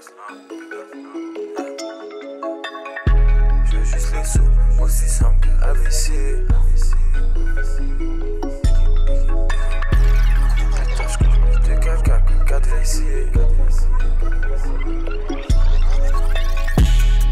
Je 0.00 0.04
veux 3.76 3.84
juste 3.84 4.14
les 4.14 4.24
sous, 4.24 4.40
aussi 4.80 5.08
simple 5.08 5.40
que 5.40 5.48
AVC. 5.64 6.12
Pétasse 10.76 11.16
comme 11.16 11.32
de 11.64 11.74
caca, 11.84 12.22
4 12.46 12.68
WC. 12.68 13.02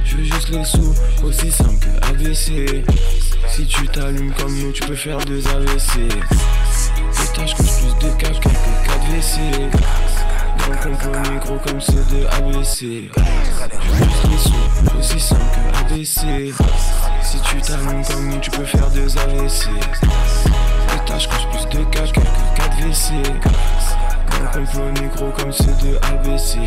Je 0.04 0.16
veux 0.16 0.24
juste 0.24 0.48
les 0.48 0.64
sous, 0.64 0.92
aussi 1.24 1.52
simple 1.52 1.78
que 1.78 1.90
AVC. 2.08 2.84
Si 3.48 3.64
tu 3.66 3.86
t'allumes 3.88 4.34
comme 4.34 4.58
nous, 4.58 4.72
tu 4.72 4.82
peux 4.82 4.96
faire 4.96 5.18
deux 5.18 5.46
AVC. 5.46 6.08
Pétage 7.16 7.54
coûte 7.54 7.70
plus 7.78 7.94
de 8.08 8.12
caca 8.16 8.40
que 8.40 8.48
4 8.86 9.12
WC. 9.12 9.38
Complot 10.66 11.12
gros 11.44 11.58
comme 11.58 11.80
ceux 11.80 12.04
de 12.10 12.26
ABC. 12.26 13.08
Juste 13.94 14.28
les 14.28 14.36
sous, 14.36 14.98
aussi 14.98 15.20
simple 15.20 15.40
que 15.52 15.78
ABC. 15.78 16.52
Si 17.22 17.40
tu 17.40 17.60
t'allumes 17.60 18.04
comme 18.04 18.28
nous, 18.28 18.40
tu 18.40 18.50
peux 18.50 18.64
faire 18.64 18.90
deux 18.90 19.16
AVC. 19.16 19.68
Pétage 20.88 21.28
coûte 21.28 21.48
plus 21.52 21.78
de 21.78 21.84
caca 21.84 22.20
que 22.20 22.20
4 22.56 22.78
WC. 22.80 23.12
Dans 24.30 24.60
le 24.60 24.66
complot 24.66 24.90
négro 25.00 25.30
comme 25.30 25.52
ceux 25.52 25.66
de 25.66 25.98
ABC. 26.12 26.58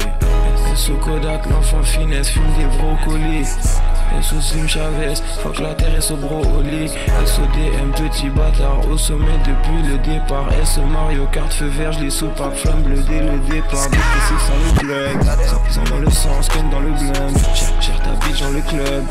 SO 0.76 0.95
Kodak, 0.95 1.45
l'enfant 1.49 1.84
finesse, 1.84 2.29
fume 2.29 2.54
des 2.57 2.77
brocolis. 2.77 3.78
SO 4.22 4.41
Slim 4.41 4.68
Chavez, 4.68 5.22
fuck 5.41 5.59
la 5.59 5.73
terre, 5.73 6.02
SO 6.02 6.16
Broly. 6.16 6.90
SODM, 7.26 7.91
petit 7.95 8.30
bâtard 8.30 8.82
au 8.90 8.98
sommet 8.98 9.38
depuis 9.45 9.90
le 9.90 9.98
départ. 9.99 10.49
SO 10.66 10.82
Mario 10.82 11.26
Kart, 11.32 11.51
feu 11.51 11.68
vert, 11.68 11.91
je 11.93 12.01
les 12.01 12.10
soupape, 12.10 12.55
flamme 12.55 12.82
bleue 12.82 13.01
dès 13.07 13.21
le 13.21 13.38
départ. 13.40 13.90
Dépressif 13.90 14.40
sans 14.48 14.57
le 14.57 14.79
plug, 14.79 15.24
sans 15.70 15.84
dans 15.84 15.99
le 15.99 16.10
sang, 16.10 16.41
scan 16.41 16.63
dans 16.71 16.82
le 16.82 16.91
blend. 16.91 17.40
Cher 17.79 17.99
ta 18.04 18.12
bitch 18.26 18.41
dans 18.41 18.51
le 18.51 18.62
club, 18.62 19.04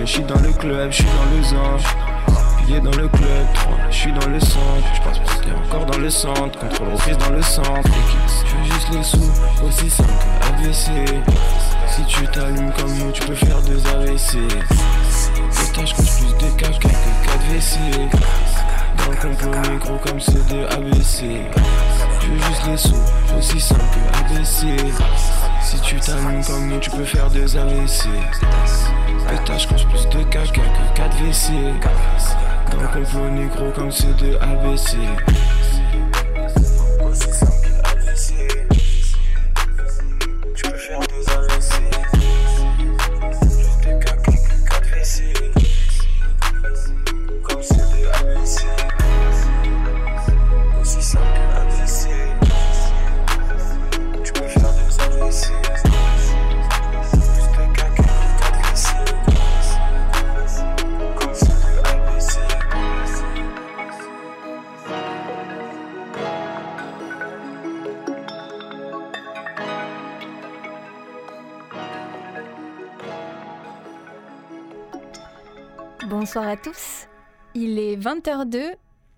je 0.00 0.04
suis 0.04 0.22
dans 0.22 0.40
le 0.40 0.52
club, 0.52 0.90
je 0.90 0.96
suis 0.96 1.04
dans 1.04 1.36
le 1.36 1.42
zin. 1.42 1.76
Dans 2.70 2.96
le 2.96 3.08
club, 3.08 3.46
je 3.90 3.96
suis 3.96 4.12
dans 4.12 4.28
le 4.28 4.38
centre. 4.38 4.94
Je 4.94 5.00
passe 5.02 5.18
encore 5.66 5.86
dans 5.86 5.98
le 5.98 6.08
centre. 6.08 6.56
Contrôle 6.56 6.90
reprise 6.90 7.18
dans 7.18 7.30
le 7.30 7.42
centre. 7.42 7.90
Je 8.46 8.56
veux 8.56 8.64
juste 8.64 8.88
les 8.92 9.02
sous, 9.02 9.66
aussi 9.66 9.90
simple 9.90 10.08
que 10.40 10.66
AVC. 10.66 10.90
Si 11.90 12.04
tu 12.06 12.26
t'allumes 12.28 12.72
comme 12.72 12.92
nous, 12.98 13.10
tu 13.12 13.20
peux 13.22 13.34
faire 13.34 13.60
deux 13.62 13.80
AVC. 13.88 14.38
Pétage 15.50 15.94
coûte 15.94 16.06
plus 16.06 16.46
de 16.46 16.50
cash 16.56 16.78
que 16.78 16.88
4 16.88 16.98
WC. 17.50 17.78
Dans 18.96 19.10
le 19.10 19.16
complot 19.16 19.72
négro 19.72 19.98
comme 19.98 20.20
ceux 20.20 20.42
de 20.44 20.64
ABC. 20.72 21.42
Je 22.20 22.26
veux 22.26 22.38
juste 22.38 22.66
les 22.66 22.76
sous, 22.76 23.36
aussi 23.36 23.60
simple 23.60 23.82
que 23.92 24.18
ABC. 24.18 24.66
Si 25.62 25.80
tu 25.80 25.96
t'allumes 25.96 26.44
comme 26.44 26.68
nous, 26.68 26.78
tu 26.78 26.90
peux 26.90 27.04
faire 27.04 27.28
deux 27.30 27.56
AVC. 27.56 28.08
Pétage 29.28 29.66
coûte 29.68 29.86
plus 29.88 30.08
de 30.08 30.22
cash 30.24 30.52
que 30.52 30.60
4 30.94 31.16
WC. 31.22 31.52
Dans 32.70 32.82
le 32.82 32.88
complot 32.88 33.30
négro 33.30 33.70
comme 33.74 33.90
ceux 33.90 34.14
de 34.14 34.36
ABC. 34.40 34.96
À 76.50 76.56
tous. 76.56 77.06
Il 77.54 77.78
est 77.78 77.96
20h02 77.96 78.72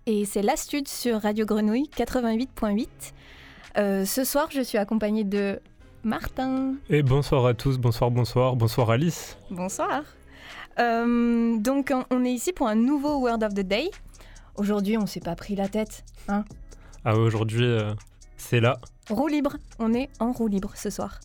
et 0.05 0.25
c'est 0.25 0.43
l'Astude 0.43 0.87
sur 0.87 1.19
Radio 1.21 1.45
Grenouille 1.47 1.89
88.8. 1.97 2.87
Euh, 3.77 4.05
ce 4.05 4.23
soir, 4.23 4.49
je 4.51 4.61
suis 4.61 4.77
accompagnée 4.77 5.23
de 5.23 5.59
Martin. 6.03 6.75
Et 6.91 7.01
bonsoir 7.01 7.47
à 7.47 7.53
tous, 7.55 7.79
bonsoir, 7.79 8.11
bonsoir, 8.11 8.55
bonsoir 8.55 8.91
Alice. 8.91 9.35
Bonsoir. 9.49 10.03
Euh, 10.79 11.57
donc, 11.57 11.91
on- 12.11 12.23
est 12.23 12.31
ici 12.31 12.53
pour 12.53 12.67
un 12.67 12.75
nouveau 12.75 13.15
Word 13.19 13.41
of 13.43 13.53
the 13.55 13.61
Day. 13.61 13.89
Aujourd'hui, 14.55 14.97
on 14.99 15.07
s'est 15.07 15.19
pas 15.19 15.35
pris 15.35 15.55
la 15.55 15.67
tête. 15.67 16.03
Hein 16.27 16.45
Ah 17.03 17.15
aujourd'hui, 17.15 17.65
euh, 17.65 17.93
c'est 18.37 18.59
là. 18.59 18.77
roue 19.09 19.27
libre. 19.27 19.57
On 19.79 19.93
est 19.93 20.09
en 20.19 20.31
roue 20.31 20.47
libre 20.47 20.71
ce 20.75 20.89
soir. 20.91 21.19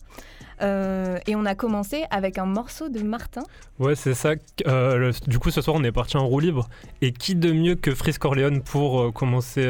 Euh, 0.61 1.17
et 1.27 1.35
on 1.35 1.45
a 1.45 1.55
commencé 1.55 2.05
avec 2.11 2.37
un 2.37 2.45
morceau 2.45 2.89
de 2.89 2.99
Martin. 3.01 3.43
Ouais, 3.79 3.95
c'est 3.95 4.13
ça. 4.13 4.33
Euh, 4.67 5.11
du 5.27 5.39
coup, 5.39 5.51
ce 5.51 5.61
soir, 5.61 5.75
on 5.79 5.83
est 5.83 5.91
parti 5.91 6.17
en 6.17 6.27
roue 6.27 6.39
libre. 6.39 6.69
Et 7.01 7.11
qui 7.11 7.35
de 7.35 7.51
mieux 7.51 7.75
que 7.75 7.93
Frisk 7.95 8.21
Corleone 8.21 8.61
pour 8.61 9.01
euh, 9.01 9.11
commencer 9.11 9.65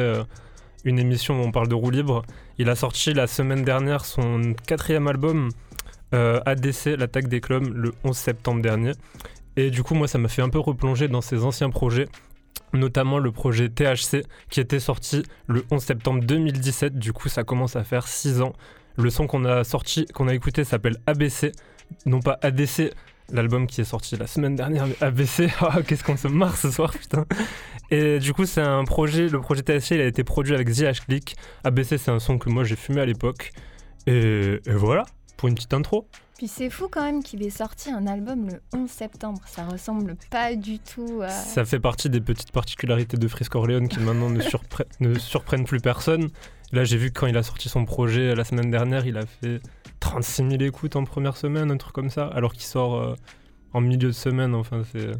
une 0.84 0.98
émission 0.98 1.40
où 1.40 1.44
on 1.44 1.52
parle 1.52 1.68
de 1.68 1.74
roue 1.74 1.90
libre? 1.90 2.22
Il 2.58 2.68
a 2.68 2.74
sorti 2.74 3.14
la 3.14 3.26
semaine 3.26 3.64
dernière 3.64 4.04
son 4.04 4.54
quatrième 4.66 5.06
album, 5.08 5.50
ADC, 6.12 6.96
l'attaque 6.98 7.28
des 7.28 7.40
clubs, 7.40 7.66
le 7.72 7.92
11 8.04 8.16
septembre 8.16 8.62
dernier. 8.62 8.92
Et 9.56 9.70
du 9.70 9.82
coup, 9.82 9.94
moi, 9.94 10.08
ça 10.08 10.18
m'a 10.18 10.28
fait 10.28 10.42
un 10.42 10.48
peu 10.48 10.58
replonger 10.58 11.08
dans 11.08 11.20
ses 11.20 11.44
anciens 11.44 11.70
projets, 11.70 12.08
notamment 12.72 13.18
le 13.18 13.30
projet 13.32 13.68
THC, 13.68 14.24
qui 14.48 14.60
était 14.60 14.80
sorti 14.80 15.22
le 15.46 15.64
11 15.70 15.82
septembre 15.82 16.24
2017. 16.24 16.98
Du 16.98 17.12
coup, 17.12 17.28
ça 17.28 17.44
commence 17.44 17.76
à 17.76 17.84
faire 17.84 18.08
6 18.08 18.42
ans. 18.42 18.52
Le 18.96 19.10
son 19.10 19.26
qu'on 19.26 19.44
a 19.44 19.64
sorti, 19.64 20.06
qu'on 20.06 20.28
a 20.28 20.34
écouté 20.34 20.64
s'appelle 20.64 20.96
ABC, 21.06 21.52
non 22.06 22.20
pas 22.20 22.38
ADC, 22.42 22.92
l'album 23.32 23.66
qui 23.66 23.80
est 23.80 23.84
sorti 23.84 24.16
la 24.16 24.26
semaine 24.26 24.56
dernière, 24.56 24.86
mais 24.86 24.96
ABC, 25.00 25.48
ah, 25.60 25.82
qu'est-ce 25.86 26.04
qu'on 26.04 26.16
se 26.16 26.28
marre 26.28 26.56
ce 26.56 26.70
soir, 26.70 26.92
putain. 26.92 27.24
Et 27.90 28.18
du 28.18 28.32
coup, 28.32 28.46
c'est 28.46 28.60
un 28.60 28.84
projet, 28.84 29.28
le 29.28 29.40
projet 29.40 29.62
THC, 29.62 29.92
il 29.92 30.00
a 30.00 30.06
été 30.06 30.24
produit 30.24 30.54
avec 30.54 30.68
ZH 30.68 31.00
Click. 31.06 31.36
ABC, 31.64 31.98
c'est 31.98 32.10
un 32.10 32.20
son 32.20 32.38
que 32.38 32.48
moi 32.48 32.64
j'ai 32.64 32.76
fumé 32.76 33.00
à 33.00 33.06
l'époque. 33.06 33.52
Et 34.06 34.60
voilà, 34.66 35.04
pour 35.36 35.48
une 35.48 35.54
petite 35.54 35.74
intro. 35.74 36.08
Puis 36.40 36.48
c'est 36.48 36.70
fou 36.70 36.88
quand 36.90 37.02
même 37.02 37.22
qu'il 37.22 37.42
ait 37.42 37.50
sorti 37.50 37.90
un 37.90 38.06
album 38.06 38.48
le 38.48 38.62
11 38.72 38.88
septembre. 38.88 39.42
Ça 39.44 39.66
ressemble 39.66 40.16
pas 40.30 40.56
du 40.56 40.78
tout 40.78 41.20
à. 41.22 41.28
Ça 41.28 41.66
fait 41.66 41.78
partie 41.78 42.08
des 42.08 42.22
petites 42.22 42.50
particularités 42.50 43.18
de 43.18 43.28
Frisk 43.28 43.54
Orleans 43.56 43.86
qui 43.86 44.00
maintenant 44.00 44.30
ne, 44.30 44.40
surpre- 44.40 44.86
ne 45.00 45.18
surprennent 45.18 45.66
plus 45.66 45.80
personne. 45.80 46.30
Là, 46.72 46.84
j'ai 46.84 46.96
vu 46.96 47.12
que 47.12 47.20
quand 47.20 47.26
il 47.26 47.36
a 47.36 47.42
sorti 47.42 47.68
son 47.68 47.84
projet 47.84 48.30
euh, 48.30 48.34
la 48.34 48.44
semaine 48.44 48.70
dernière, 48.70 49.04
il 49.04 49.18
a 49.18 49.26
fait 49.26 49.60
36 50.00 50.48
000 50.48 50.62
écoutes 50.62 50.96
en 50.96 51.04
première 51.04 51.36
semaine, 51.36 51.70
un 51.70 51.76
truc 51.76 51.92
comme 51.92 52.08
ça, 52.08 52.26
alors 52.28 52.54
qu'il 52.54 52.62
sort 52.62 52.94
euh, 52.96 53.14
en 53.74 53.82
milieu 53.82 53.98
de 53.98 54.10
semaine. 54.12 54.54
Enfin, 54.54 54.80
c'est. 54.90 55.10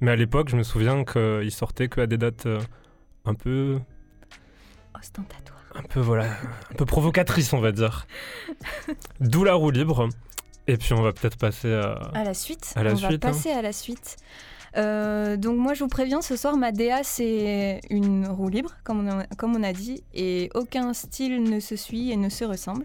Mais 0.00 0.10
à 0.10 0.16
l'époque, 0.16 0.48
je 0.48 0.56
me 0.56 0.64
souviens 0.64 1.04
qu'il 1.04 1.52
sortait 1.52 1.86
que 1.86 2.00
à 2.00 2.08
des 2.08 2.18
dates 2.18 2.46
euh, 2.46 2.58
un 3.26 3.34
peu, 3.34 3.78
ostentatoire. 4.92 5.60
un 5.76 5.82
peu 5.82 6.00
voilà, 6.00 6.32
un 6.72 6.74
peu 6.76 6.84
provocatrices, 6.84 7.52
on 7.52 7.60
va 7.60 7.70
dire. 7.70 8.08
D'où 9.20 9.44
la 9.44 9.54
roue 9.54 9.70
libre. 9.70 10.08
Et 10.68 10.76
puis, 10.76 10.92
on 10.92 11.02
va 11.02 11.12
peut-être 11.12 11.38
passer 11.38 11.72
à. 11.72 11.94
À 12.14 12.24
la 12.24 12.34
suite, 12.34 12.72
À 12.76 12.82
la 12.82 12.92
on 12.92 12.96
suite, 12.96 13.08
va 13.10 13.14
hein. 13.14 13.32
passer 13.32 13.50
à 13.50 13.62
la 13.62 13.72
suite. 13.72 14.16
Euh, 14.76 15.36
donc 15.36 15.56
moi 15.56 15.74
je 15.74 15.82
vous 15.82 15.88
préviens, 15.88 16.20
ce 16.20 16.36
soir 16.36 16.56
ma 16.56 16.72
DA 16.72 17.02
c'est 17.02 17.80
une 17.90 18.26
roue 18.28 18.48
libre, 18.48 18.72
comme 18.84 19.06
on, 19.06 19.20
a, 19.20 19.24
comme 19.38 19.56
on 19.56 19.62
a 19.62 19.72
dit, 19.72 20.02
et 20.14 20.50
aucun 20.54 20.92
style 20.92 21.42
ne 21.42 21.58
se 21.58 21.74
suit 21.74 22.10
et 22.10 22.16
ne 22.16 22.28
se 22.28 22.44
ressemble. 22.44 22.84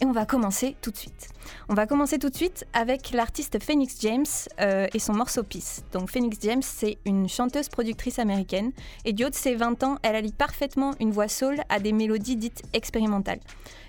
Et 0.00 0.06
on 0.06 0.12
va 0.12 0.24
commencer 0.24 0.76
tout 0.80 0.90
de 0.90 0.96
suite. 0.96 1.28
On 1.68 1.74
va 1.74 1.86
commencer 1.86 2.18
tout 2.18 2.30
de 2.30 2.34
suite 2.34 2.66
avec 2.72 3.10
l'artiste 3.12 3.62
Phoenix 3.62 3.98
James 4.00 4.24
euh, 4.60 4.86
et 4.94 4.98
son 4.98 5.12
morceau 5.12 5.42
Peace. 5.42 5.82
Donc 5.92 6.10
Phoenix 6.10 6.38
James 6.40 6.62
c'est 6.62 6.96
une 7.04 7.28
chanteuse 7.28 7.68
productrice 7.68 8.18
américaine, 8.18 8.72
et 9.04 9.12
du 9.12 9.24
haut 9.24 9.30
de 9.30 9.34
ses 9.34 9.54
20 9.54 9.82
ans, 9.82 9.98
elle 10.02 10.16
allie 10.16 10.32
parfaitement 10.32 10.92
une 10.98 11.10
voix 11.10 11.28
soul 11.28 11.56
à 11.68 11.78
des 11.78 11.92
mélodies 11.92 12.36
dites 12.36 12.62
expérimentales. 12.72 13.40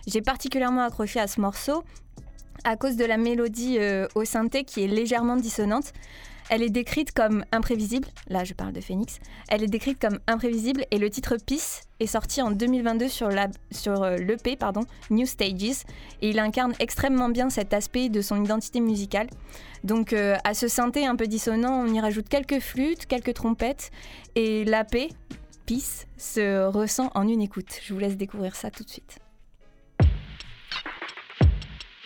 J'ai 0.08 0.22
particulièrement 0.22 0.82
accroché 0.82 1.20
à 1.20 1.28
ce 1.28 1.40
morceau 1.40 1.84
à 2.64 2.76
cause 2.76 2.96
de 2.96 3.06
la 3.06 3.18
mélodie 3.18 3.78
euh, 3.80 4.08
au 4.16 4.26
synthé 4.26 4.64
qui 4.64 4.84
est 4.84 4.88
légèrement 4.88 5.36
dissonante. 5.36 5.94
Elle 6.50 6.64
est 6.64 6.70
décrite 6.70 7.12
comme 7.12 7.46
imprévisible, 7.52 8.08
là 8.28 8.44
je 8.44 8.56
parle 8.56 8.74
de 8.74 8.82
Phoenix, 8.82 9.20
elle 9.50 9.62
est 9.62 9.68
décrite 9.68 10.00
comme 10.02 10.20
imprévisible 10.26 10.84
et 10.90 10.98
le 10.98 11.08
titre 11.12 11.38
Peace 11.38 11.82
est 12.00 12.08
sorti 12.08 12.42
en 12.42 12.50
2022 12.50 13.08
sur, 13.08 13.30
la, 13.30 13.50
euh, 13.88 14.18
l'EP 14.18 14.58
New 15.12 15.28
Stages 15.28 15.84
et 16.24 16.30
il 16.30 16.40
incarne 16.40 16.74
extrêmement 16.80 17.30
bien 17.30 17.52
cet 17.52 17.72
aspect 17.72 18.10
de 18.10 18.22
son 18.22 18.44
identité 18.44 18.80
musicale. 18.80 19.28
Donc 19.84 20.12
euh, 20.12 20.38
à 20.44 20.56
ce 20.56 20.68
synthé 20.68 21.06
un 21.06 21.16
peu 21.16 21.28
dissonant, 21.28 21.84
on 21.86 21.94
y 21.94 22.00
rajoute 22.00 22.28
quelques 22.28 22.60
flûtes, 22.60 23.06
quelques 23.06 23.36
trompettes 23.36 23.92
et 24.34 24.66
l'AP, 24.66 25.12
Peace, 25.68 26.08
se 26.18 26.66
ressent 26.66 27.12
en 27.14 27.28
une 27.28 27.42
écoute. 27.42 27.80
Je 27.84 27.94
vous 27.94 28.00
laisse 28.00 28.18
découvrir 28.18 28.56
ça 28.56 28.72
tout 28.72 28.84
de 28.84 28.90
suite. 28.90 29.20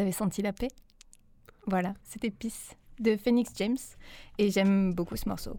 avez 0.00 0.12
senti 0.12 0.42
la 0.42 0.52
paix 0.52 0.68
Voilà, 1.66 1.94
c'était 2.04 2.30
Peace 2.30 2.74
de 3.00 3.16
Phoenix 3.16 3.50
James 3.56 3.78
et 4.38 4.50
j'aime 4.50 4.92
beaucoup 4.94 5.16
ce 5.16 5.28
morceau. 5.28 5.56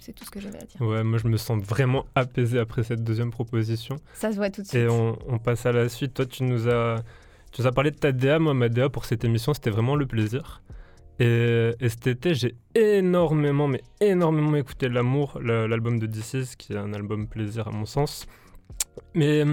C'est 0.00 0.12
tout 0.12 0.24
ce 0.24 0.30
que 0.30 0.40
j'avais 0.40 0.62
à 0.62 0.64
dire. 0.64 0.80
Ouais, 0.80 1.02
moi 1.02 1.18
je 1.18 1.26
me 1.26 1.36
sens 1.36 1.62
vraiment 1.62 2.04
apaisé 2.14 2.58
après 2.58 2.82
cette 2.82 3.02
deuxième 3.02 3.30
proposition. 3.30 3.96
Ça 4.14 4.30
se 4.30 4.36
voit 4.36 4.50
tout 4.50 4.62
de 4.62 4.66
suite. 4.66 4.80
Et 4.80 4.88
on, 4.88 5.18
on 5.26 5.38
passe 5.38 5.64
à 5.66 5.72
la 5.72 5.88
suite. 5.88 6.14
Toi, 6.14 6.26
tu 6.26 6.44
nous 6.44 6.68
as, 6.68 7.02
tu 7.50 7.62
nous 7.62 7.66
as 7.66 7.72
parlé 7.72 7.90
de 7.90 7.96
ta 7.96 8.12
DA. 8.12 8.38
Moi, 8.38 8.52
ma 8.52 8.68
DA 8.68 8.90
pour 8.90 9.06
cette 9.06 9.24
émission, 9.24 9.54
c'était 9.54 9.70
vraiment 9.70 9.96
le 9.96 10.06
plaisir. 10.06 10.62
Et, 11.18 11.72
et 11.80 11.88
cet 11.88 12.06
été, 12.06 12.34
j'ai 12.34 12.54
énormément, 12.74 13.68
mais 13.68 13.82
énormément 14.00 14.54
écouté 14.56 14.90
L'amour, 14.90 15.40
l'album 15.40 15.98
de 15.98 16.06
DC's, 16.06 16.56
qui 16.56 16.74
est 16.74 16.76
un 16.76 16.92
album 16.92 17.26
plaisir 17.26 17.68
à 17.68 17.70
mon 17.70 17.86
sens. 17.86 18.26
Mais, 19.14 19.44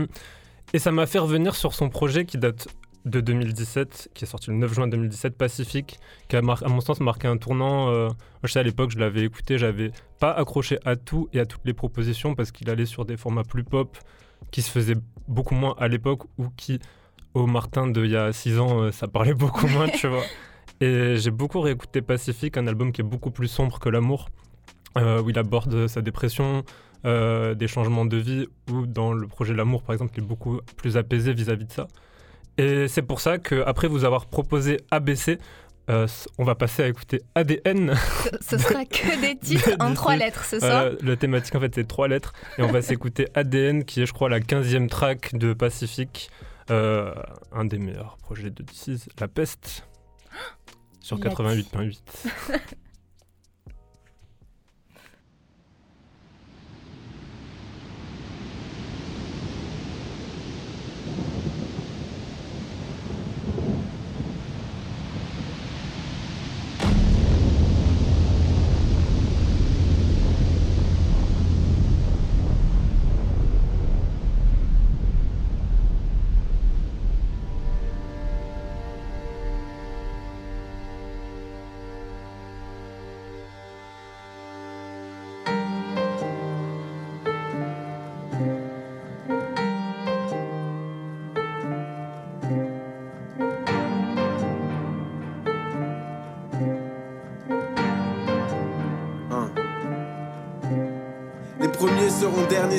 et 0.73 0.79
ça 0.79 0.91
m'a 0.91 1.06
fait 1.06 1.19
revenir 1.19 1.56
sur 1.56 1.73
son 1.73 1.89
projet 1.89 2.25
qui 2.25 2.38
date 2.38 2.67
de 3.05 3.19
2017, 3.19 4.09
qui 4.13 4.23
est 4.23 4.27
sorti 4.27 4.50
le 4.50 4.55
9 4.57 4.73
juin 4.73 4.88
2017, 4.88 5.38
Pacifique, 5.38 6.00
qui 6.29 6.35
a, 6.35 6.39
à 6.39 6.67
mon 6.69 6.81
sens 6.81 7.00
marqué 7.00 7.27
un 7.27 7.38
tournant. 7.38 7.89
euh, 7.89 8.09
je 8.44 8.51
sais 8.51 8.59
à 8.59 8.63
l'époque, 8.63 8.91
je 8.91 9.00
l'avais 9.00 9.23
écouté, 9.23 9.57
j'avais 9.57 9.91
pas 10.19 10.31
accroché 10.31 10.79
à 10.85 10.95
tout 10.95 11.29
et 11.33 11.39
à 11.39 11.45
toutes 11.45 11.65
les 11.65 11.73
propositions 11.73 12.35
parce 12.35 12.51
qu'il 12.51 12.69
allait 12.69 12.85
sur 12.85 13.05
des 13.05 13.17
formats 13.17 13.44
plus 13.44 13.63
pop 13.63 13.97
qui 14.51 14.61
se 14.61 14.71
faisaient 14.71 14.97
beaucoup 15.27 15.55
moins 15.55 15.75
à 15.77 15.88
l'époque 15.88 16.23
ou 16.38 16.47
qui, 16.55 16.79
au 17.33 17.45
Martin 17.45 17.88
d'il 17.88 18.07
y 18.07 18.15
a 18.15 18.31
6 18.31 18.59
ans, 18.59 18.81
euh, 18.81 18.91
ça 18.91 19.07
parlait 19.07 19.33
beaucoup 19.33 19.67
moins, 19.67 19.89
tu 19.89 20.07
vois. 20.07 20.23
Et 20.81 21.17
j'ai 21.17 21.31
beaucoup 21.31 21.61
réécouté 21.61 22.01
Pacifique, 22.01 22.57
un 22.57 22.67
album 22.67 22.91
qui 22.91 23.01
est 23.01 23.06
beaucoup 23.06 23.31
plus 23.31 23.47
sombre 23.47 23.79
que 23.79 23.89
l'amour, 23.89 24.29
euh, 24.97 25.21
où 25.21 25.29
il 25.29 25.38
aborde 25.38 25.88
sa 25.88 26.01
dépression, 26.01 26.63
des 27.06 27.67
changements 27.67 28.06
de 28.06 28.15
vie, 28.15 28.47
ou 28.71 28.85
dans 28.85 29.11
le 29.11 29.27
projet 29.27 29.53
L'amour, 29.53 29.83
par 29.83 29.91
exemple, 29.94 30.13
il 30.15 30.23
est 30.23 30.25
beaucoup 30.25 30.61
plus 30.77 30.95
apaisé 30.95 31.33
vis-à-vis 31.33 31.65
de 31.65 31.71
ça. 31.71 31.88
Et 32.57 32.88
c'est 32.88 33.01
pour 33.01 33.19
ça 33.19 33.38
qu'après 33.39 33.88
vous 33.88 34.05
avoir 34.05 34.25
proposé 34.27 34.79
ABC, 34.91 35.39
euh, 35.89 36.07
on 36.38 36.44
va 36.44 36.55
passer 36.55 36.83
à 36.83 36.88
écouter 36.88 37.21
ADN. 37.35 37.94
Ce, 38.41 38.57
ce 38.57 38.57
sera 38.57 38.85
que 38.85 39.19
des 39.21 39.35
titres 39.41 39.71
en 39.79 39.89
Des 39.89 39.95
trois 39.95 40.13
titres. 40.13 40.25
lettres 40.25 40.45
ce 40.45 40.59
soir. 40.59 40.83
Euh, 40.83 40.95
la 41.01 41.15
thématique 41.17 41.55
en 41.55 41.59
fait 41.59 41.75
c'est 41.75 41.88
trois 41.88 42.07
lettres 42.07 42.31
et 42.57 42.63
on 42.63 42.71
va 42.71 42.81
s'écouter 42.83 43.27
ADN 43.33 43.83
qui 43.83 44.01
est 44.01 44.05
je 44.05 44.13
crois 44.13 44.29
la 44.29 44.39
15e 44.39 44.88
track 44.88 45.35
de 45.35 45.53
Pacifique, 45.53 46.29
euh, 46.71 47.13
un 47.51 47.65
des 47.65 47.79
meilleurs 47.79 48.17
projets 48.17 48.50
de 48.50 48.63
DC's, 48.63 49.09
La 49.19 49.27
Peste, 49.27 49.85
sur 51.01 51.17
Il 51.19 51.27
a 51.27 51.29
dit. 51.56 51.67
88.8. 51.75 51.99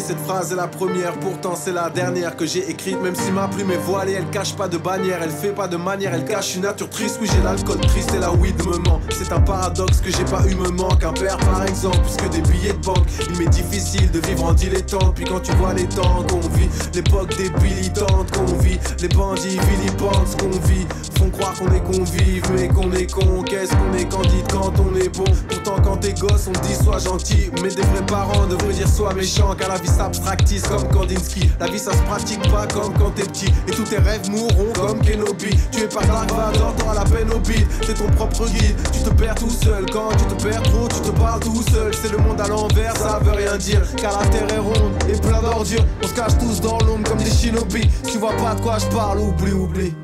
cette 0.06 0.18
phrase 0.18 0.52
est 0.52 0.56
la 0.56 0.66
première, 0.66 1.14
pourtant 1.14 1.54
c'est 1.56 1.72
la 1.72 1.88
dernière 1.88 2.36
que 2.36 2.44
j'ai 2.44 2.68
écrite, 2.68 3.00
même 3.00 3.14
si 3.14 3.30
ma 3.32 3.48
plume 3.48 3.70
est 3.70 3.78
voilée, 3.78 4.12
elle 4.12 4.28
cache 4.28 4.54
pas 4.54 4.68
de 4.68 4.76
bannière, 4.76 5.20
elle 5.22 5.30
fait 5.30 5.54
pas 5.54 5.66
de 5.66 5.78
manière, 5.78 6.12
elle 6.12 6.26
cache 6.26 6.56
une 6.56 6.62
nature 6.62 6.90
triste, 6.90 7.16
oui 7.22 7.28
j'ai 7.34 7.42
l'alcool 7.42 7.80
triste 7.80 8.12
et 8.14 8.18
la 8.18 8.30
weed 8.30 8.54
me 8.66 8.76
ment, 8.86 9.00
c'est 9.10 9.32
un 9.32 9.40
paradoxe 9.40 10.02
que 10.02 10.10
j'ai 10.10 10.24
pas 10.24 10.42
eu 10.46 10.56
me 10.56 10.68
manque, 10.68 11.02
un 11.04 11.12
père 11.14 11.38
par 11.38 11.64
exemple, 11.64 12.00
puisque 12.02 12.28
des 12.28 12.42
billets 12.42 12.74
de 12.74 12.84
banque, 12.84 13.06
il 13.30 13.38
m'est 13.38 13.48
difficile 13.48 14.10
de 14.10 14.20
vivre 14.20 14.44
en 14.44 14.52
dilettante, 14.52 15.14
puis 15.14 15.24
quand 15.24 15.40
tu 15.40 15.52
vois 15.52 15.72
les 15.72 15.86
temps 15.86 16.22
qu'on 16.28 16.40
vit, 16.40 16.68
l'époque 16.92 17.34
débilitante 17.38 18.30
qu'on 18.36 18.58
vit, 18.58 18.78
les 19.00 19.08
bandits 19.08 19.58
vilipendent 19.58 20.28
ce 20.28 20.36
qu'on 20.36 20.50
vit, 20.68 20.86
font 21.16 21.30
croire 21.30 21.54
qu'on 21.54 21.72
est 21.72 21.80
convive, 21.80 22.44
mais 22.54 22.68
qu'on 22.68 22.92
est 22.92 23.10
con, 23.10 23.42
qu'est-ce 23.42 23.74
qu'on 23.74 23.94
est 23.94 24.10
candide 24.10 24.52
quand 24.52 24.72
on 24.80 24.94
est 24.96 25.08
bon, 25.16 25.24
pourtant 25.48 25.76
quand 25.82 25.96
t'es 25.96 26.12
gosse 26.12 26.46
on 26.48 26.60
dit 26.60 26.74
sois 26.74 26.98
gentil, 26.98 27.50
mais 27.62 27.70
des 27.70 27.82
vrais 27.82 28.04
parents 28.06 28.46
devraient 28.46 28.74
dire 28.74 28.88
sois 28.88 29.14
méchant, 29.14 29.54
car 29.58 29.70
la 29.70 29.78
vie 29.78 29.94
s'abstractise 30.04 30.62
comme 30.64 30.86
Kandinsky, 30.88 31.50
la 31.58 31.66
vie 31.66 31.78
ça 31.78 31.92
se 31.92 32.02
pratique 32.02 32.42
pas 32.50 32.66
comme 32.66 32.92
quand 32.98 33.10
t'es 33.14 33.22
petit, 33.22 33.50
et 33.66 33.70
tous 33.70 33.84
tes 33.84 33.96
rêves 33.96 34.28
mourront 34.30 34.70
comme 34.74 35.00
Kenobi, 35.00 35.56
tu 35.72 35.80
es 35.80 35.88
par 35.88 36.06
Dark 36.06 36.30
Vador, 36.30 36.74
t'auras 36.76 36.94
la 36.94 37.04
peine 37.04 37.32
au 37.32 37.38
bide, 37.38 37.66
t'es 37.86 37.94
ton 37.94 38.08
propre 38.10 38.46
guide, 38.46 38.76
tu 38.92 39.02
te 39.02 39.10
perds 39.10 39.36
tout 39.36 39.48
seul, 39.48 39.86
quand 39.90 40.10
tu 40.10 40.24
te 40.26 40.42
perds 40.42 40.62
trop, 40.64 40.88
tu 40.88 41.00
te 41.00 41.10
parles 41.18 41.40
tout 41.40 41.62
seul, 41.70 41.94
c'est 41.94 42.12
le 42.12 42.18
monde 42.18 42.38
à 42.38 42.48
l'envers, 42.48 42.94
ça 42.96 43.18
veut 43.22 43.32
rien 43.32 43.56
dire, 43.56 43.80
car 43.96 44.20
la 44.20 44.26
terre 44.26 44.52
est 44.52 44.58
ronde 44.58 44.92
et 45.08 45.18
plein 45.18 45.40
d'ordures, 45.40 45.84
on 46.02 46.06
se 46.06 46.12
cache 46.12 46.36
tous 46.38 46.60
dans 46.60 46.78
l'ombre 46.80 47.08
comme 47.08 47.18
des 47.18 47.30
shinobi, 47.30 47.88
tu 48.06 48.18
vois 48.18 48.36
pas 48.36 48.54
de 48.54 48.60
quoi 48.60 48.76
je 48.78 48.86
parle, 48.94 49.20
oublie, 49.20 49.52
oublie. 49.52 49.94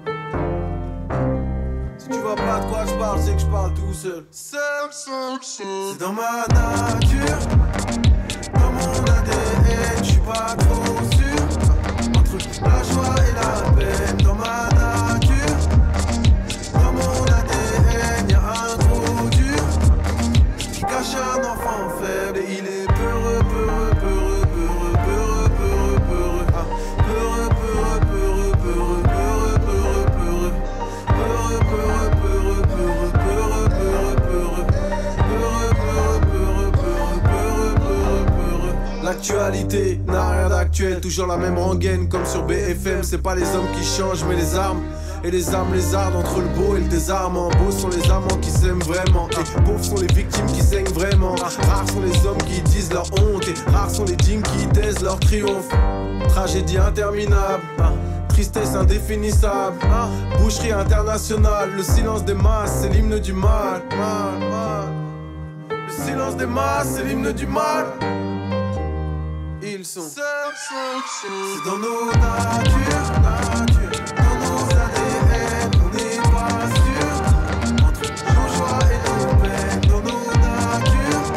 Si 1.98 2.08
tu 2.08 2.18
vois 2.20 2.36
pas 2.36 2.60
de 2.60 2.70
quoi 2.70 2.86
je 2.86 2.94
parle, 2.94 3.20
c'est 3.22 3.34
que 3.34 3.40
je 3.40 3.46
parle 3.46 3.74
tout 3.74 3.92
seul. 3.92 4.24
C'est 4.30 5.98
dans 5.98 6.12
ma 6.14 6.46
nature, 6.48 7.38
la 12.62 12.82
joie 12.84 13.14
et 13.28 13.34
la 13.34 13.70
peine, 13.72 14.16
dans 14.24 14.34
ma 14.34 14.68
nature, 14.74 15.56
dans 16.72 16.92
mon 16.92 17.24
ADN, 17.24 18.30
y'a 18.30 18.38
un 18.38 18.76
trop 18.78 19.28
dur. 19.30 19.62
Qui 20.58 20.80
cache 20.82 21.14
un 21.16 21.40
enfant 21.40 21.90
faible 22.00 22.38
et 22.38 22.58
il 22.58 22.66
est 22.66 22.79
L'actualité 39.20 40.00
n'a 40.06 40.30
rien 40.30 40.48
d'actuel, 40.48 40.98
toujours 40.98 41.26
la 41.26 41.36
même 41.36 41.58
rengaine 41.58 42.08
comme 42.08 42.24
sur 42.24 42.42
BFM. 42.44 43.02
C'est 43.02 43.22
pas 43.22 43.34
les 43.34 43.42
hommes 43.54 43.70
qui 43.76 43.84
changent, 43.84 44.24
mais 44.26 44.34
les 44.34 44.54
armes. 44.54 44.80
Et 45.22 45.30
les 45.30 45.54
armes 45.54 45.74
lézardes 45.74 46.16
entre 46.16 46.40
le 46.40 46.46
beau 46.46 46.74
et 46.74 46.80
le 46.80 46.88
désarmant. 46.88 47.50
Beaux 47.50 47.70
sont 47.70 47.90
les 47.90 48.10
amants 48.10 48.38
qui 48.40 48.48
s'aiment 48.48 48.80
vraiment. 48.80 49.28
Et 49.28 49.60
pauvres 49.60 49.84
sont 49.84 49.96
les 49.96 50.06
victimes 50.14 50.46
qui 50.46 50.62
saignent 50.62 50.94
vraiment. 50.94 51.34
Rares 51.34 51.86
sont 51.90 52.00
les 52.00 52.26
hommes 52.26 52.42
qui 52.48 52.62
disent 52.62 52.90
leur 52.94 53.04
honte. 53.12 53.46
Et 53.46 53.70
rares 53.70 53.90
sont 53.90 54.06
les 54.06 54.16
dignes 54.16 54.40
qui 54.40 54.66
taisent 54.68 55.02
leur 55.02 55.20
triomphe. 55.20 55.68
Tragédie 56.28 56.78
interminable. 56.78 57.62
Tristesse 58.30 58.74
indéfinissable. 58.74 59.76
Boucherie 60.38 60.72
internationale. 60.72 61.68
Le 61.76 61.82
silence 61.82 62.24
des 62.24 62.32
masses, 62.32 62.78
c'est 62.80 62.88
l'hymne 62.88 63.18
du. 63.18 63.34
Mal, 63.34 63.82
mal. 63.90 64.88
Le 65.68 66.06
silence 66.06 66.38
des 66.38 66.46
masses, 66.46 66.94
c'est 66.96 67.04
l'hymne 67.04 67.32
du 67.32 67.46
mal. 67.46 67.84
C'est 69.82 70.00
dans 71.64 71.78
nos 71.78 72.04
natures, 72.06 73.10
natures, 73.22 74.04
dans 74.16 74.36
nos 74.40 74.62
ADN, 74.76 75.70
on 75.82 75.88
n'est 75.88 76.20
pas 76.30 76.66
sûr. 76.76 77.14
Entre 77.86 78.06
nos 78.26 78.48
joies 78.56 78.84
et 78.90 78.98
nos 79.08 79.32
peines, 79.40 79.80
dans 79.88 80.02
nos 80.02 80.24
natures, 80.44 81.28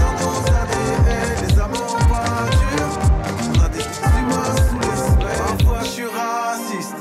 dans 0.00 0.14
nos 0.22 0.38
ADN, 0.48 1.36
les 1.42 1.54
amants 1.60 1.98
pas 2.08 2.48
durs. 2.56 2.96
On 3.50 3.60
a 3.60 3.68
des 3.68 3.84
humains 4.18 4.54
sous 4.56 4.80
les 4.80 4.96
semelles. 4.96 5.40
Parfois 5.58 5.80
je 5.82 5.88
suis 5.88 6.06
raciste, 6.06 7.00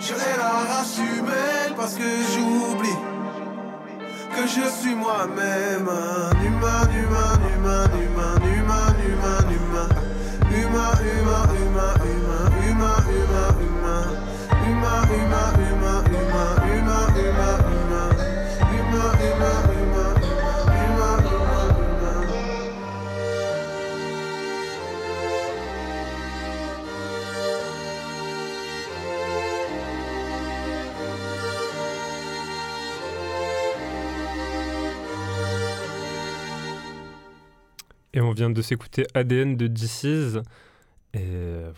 j'aurais 0.00 0.36
la 0.36 0.52
race 0.74 0.98
humaine 0.98 1.72
parce 1.76 1.94
que 1.94 2.08
j'oublie 2.34 2.98
que 4.34 4.46
je 4.46 4.68
suis 4.68 4.94
moi-même 4.94 5.88
un 5.88 6.30
humain, 6.44 6.82
humain, 6.90 7.38
humain, 7.54 7.88
humain, 7.90 7.90
humain, 8.02 8.37
Et 38.14 38.20
on 38.20 38.32
vient 38.32 38.50
de 38.50 38.62
s'écouter 38.62 39.06
ADN 39.14 39.56
de 39.56 39.66
DC's. 39.66 40.38
Et 41.14 41.26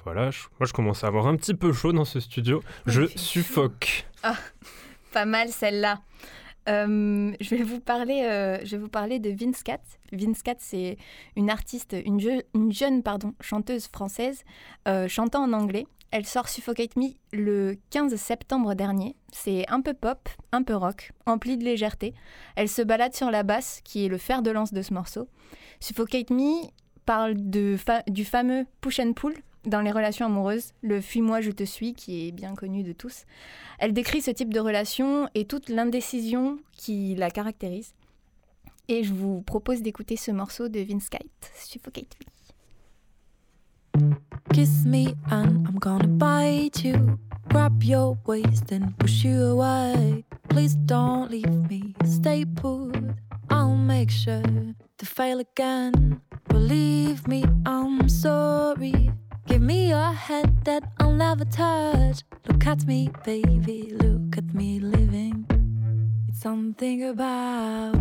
voilà, 0.04 0.30
moi 0.58 0.66
je 0.66 0.72
commence 0.72 1.04
à 1.04 1.06
avoir 1.06 1.26
un 1.26 1.36
petit 1.36 1.54
peu 1.54 1.72
chaud 1.72 1.92
dans 1.92 2.04
ce 2.04 2.20
studio. 2.20 2.62
Je 2.86 3.06
suffoque. 3.16 4.06
Ah, 4.22 4.36
pas 5.12 5.24
mal 5.24 5.48
celle-là. 5.50 6.00
Euh, 6.68 7.32
je, 7.40 7.54
vais 7.54 7.62
vous 7.62 7.80
parler, 7.80 8.22
euh, 8.24 8.58
je 8.64 8.76
vais 8.76 8.82
vous 8.82 8.88
parler 8.88 9.18
de 9.18 9.30
Vince 9.30 9.62
Cat. 9.62 9.80
Vince 10.12 10.42
Cat, 10.42 10.56
c'est 10.58 10.98
une 11.36 11.50
artiste, 11.50 11.96
une, 12.04 12.20
une, 12.54 12.72
jeune 12.72 13.02
pardon, 13.02 13.34
chanteuse 13.40 13.88
française 13.88 14.44
euh, 14.86 15.08
chantant 15.08 15.42
en 15.42 15.52
anglais. 15.52 15.86
Elle 16.12 16.26
sort 16.26 16.48
Suffocate 16.48 16.96
Me 16.96 17.08
le 17.32 17.76
15 17.90 18.14
septembre 18.16 18.74
dernier. 18.74 19.14
C'est 19.32 19.64
un 19.68 19.80
peu 19.80 19.94
pop, 19.94 20.28
un 20.50 20.62
peu 20.62 20.74
rock, 20.74 21.12
empli 21.24 21.56
de 21.56 21.64
légèreté. 21.64 22.14
Elle 22.56 22.68
se 22.68 22.82
balade 22.82 23.14
sur 23.14 23.30
la 23.30 23.44
basse, 23.44 23.80
qui 23.84 24.04
est 24.04 24.08
le 24.08 24.18
fer 24.18 24.42
de 24.42 24.50
lance 24.50 24.72
de 24.72 24.82
ce 24.82 24.92
morceau. 24.92 25.28
Suffocate 25.80 26.30
Me 26.30 26.68
parle 27.06 27.34
du 27.34 28.24
fameux 28.24 28.66
push 28.80 29.00
and 29.00 29.14
pull 29.14 29.34
dans 29.66 29.80
les 29.82 29.90
relations 29.90 30.26
amoureuses, 30.26 30.72
le 30.80 31.00
fuis-moi, 31.00 31.40
je 31.40 31.50
te 31.50 31.64
suis, 31.64 31.92
qui 31.92 32.26
est 32.26 32.32
bien 32.32 32.54
connu 32.54 32.82
de 32.82 32.92
tous. 32.92 33.24
Elle 33.78 33.92
décrit 33.92 34.22
ce 34.22 34.30
type 34.30 34.54
de 34.54 34.60
relation 34.60 35.28
et 35.34 35.44
toute 35.44 35.68
l'indécision 35.68 36.58
qui 36.72 37.14
la 37.14 37.30
caractérise. 37.30 37.92
Et 38.88 39.04
je 39.04 39.12
vous 39.12 39.42
propose 39.42 39.82
d'écouter 39.82 40.16
ce 40.16 40.30
morceau 40.30 40.68
de 40.68 40.80
Vince 40.80 41.08
Kite, 41.08 41.52
Suffocate 41.54 42.16
Me. 42.20 42.26
Kiss 44.54 44.84
me 44.86 45.14
and 45.30 45.64
I'm 45.66 45.78
gonna 45.78 46.06
bite 46.06 46.82
you. 46.84 47.18
Grab 47.50 47.82
your 47.82 48.16
waist 48.26 48.72
and 48.72 48.92
push 48.98 49.24
you 49.24 49.42
away. 49.42 50.24
Please 50.48 50.76
don't 50.76 51.30
leave 51.30 51.50
me, 51.68 51.94
stay 52.04 52.44
put. 52.44 52.96
I'll 53.50 53.76
make 53.76 54.10
sure 54.10 54.42
to 55.00 55.06
fail 55.06 55.40
again. 55.40 56.20
Believe 56.48 57.26
me, 57.26 57.42
I'm 57.64 58.06
sorry. 58.06 59.10
Give 59.46 59.62
me 59.62 59.88
your 59.88 60.12
head 60.12 60.62
that 60.66 60.84
I'll 61.00 61.12
never 61.12 61.46
touch. 61.46 62.22
Look 62.46 62.66
at 62.66 62.86
me, 62.86 63.10
baby, 63.24 63.94
look 63.98 64.36
at 64.36 64.52
me 64.52 64.78
living. 64.78 65.46
It's 66.28 66.40
something 66.40 67.04
about 67.04 67.96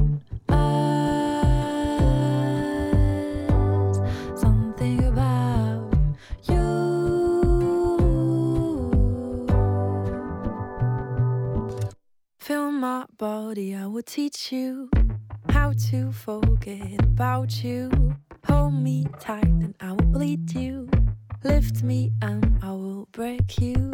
us, 0.49 1.39
something 4.35 5.05
about 5.05 5.95
you. 6.49 6.65
Feel 12.39 12.71
my 12.73 13.05
body, 13.17 13.73
I 13.73 13.85
will 13.85 14.03
teach 14.03 14.51
you 14.51 14.89
how 15.51 15.73
to 15.89 16.11
forget 16.11 17.03
about 17.03 17.63
you. 17.63 17.89
Hold 18.47 18.73
me 18.73 19.05
tight, 19.19 19.45
and 19.45 19.75
I 19.79 19.91
will 19.91 20.11
bleed 20.11 20.53
you. 20.53 20.89
Lift 21.43 21.83
me 21.83 22.11
and 22.21 22.59
I 22.61 22.71
will 22.71 23.07
break 23.11 23.59
you. 23.61 23.91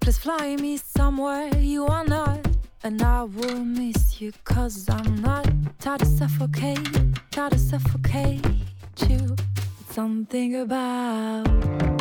Please 0.00 0.18
fly 0.18 0.56
me 0.56 0.76
somewhere 0.76 1.48
you 1.56 1.86
are 1.86 2.04
not. 2.04 2.46
And 2.84 3.00
I 3.00 3.22
will 3.22 3.64
miss 3.64 4.20
you 4.20 4.32
cause 4.44 4.88
I'm 4.90 5.22
not 5.22 5.46
tired 5.78 6.00
to 6.00 6.06
suffocate, 6.06 6.88
tired 7.30 7.52
to 7.52 7.58
suffocate 7.58 8.44
you. 9.08 9.36
Something 9.88 10.56
about 10.56 11.91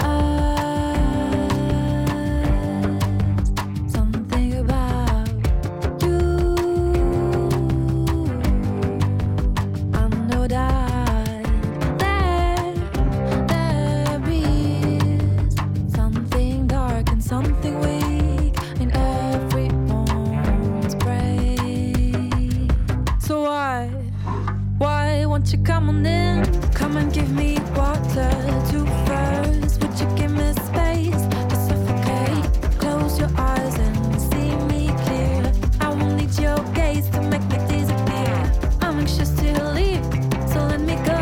won't 25.41 25.53
you 25.53 25.59
come 25.63 25.89
on 25.89 26.05
in? 26.05 26.43
Come 26.71 26.97
and 26.97 27.11
give 27.11 27.31
me 27.31 27.57
water, 27.75 28.29
two 28.69 28.85
birds. 29.07 29.79
Would 29.79 29.99
you 29.99 30.05
give 30.15 30.31
me 30.31 30.53
space 30.67 31.25
to 31.49 31.55
suffocate? 31.67 32.77
Close 32.79 33.19
your 33.19 33.31
eyes 33.37 33.75
and 33.79 34.21
see 34.21 34.55
me 34.69 34.93
clear. 35.05 35.51
I 35.79 35.89
will 35.89 36.13
need 36.13 36.37
your 36.37 36.59
gaze 36.75 37.09
to 37.09 37.21
make 37.21 37.41
me 37.49 37.57
disappear. 37.67 38.51
I'm 38.81 38.99
anxious 38.99 39.31
to 39.41 39.63
leave, 39.73 40.05
so 40.51 40.59
let 40.67 40.81
me 40.81 40.95
go. 41.11 41.19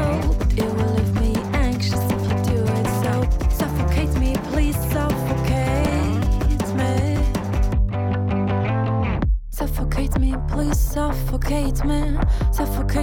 It 0.58 0.70
will 0.76 0.94
leave 0.96 1.14
me 1.22 1.36
anxious 1.54 2.04
if 2.16 2.22
you 2.28 2.36
do 2.52 2.60
it 2.80 2.88
so. 3.02 3.14
Suffocate 3.62 4.14
me, 4.20 4.36
please 4.52 4.76
suffocate 4.92 6.68
me. 6.76 7.24
Suffocate 9.50 10.20
me, 10.20 10.36
please 10.50 10.78
suffocate 10.78 11.86
me. 11.86 12.18
Suffocate. 12.52 12.99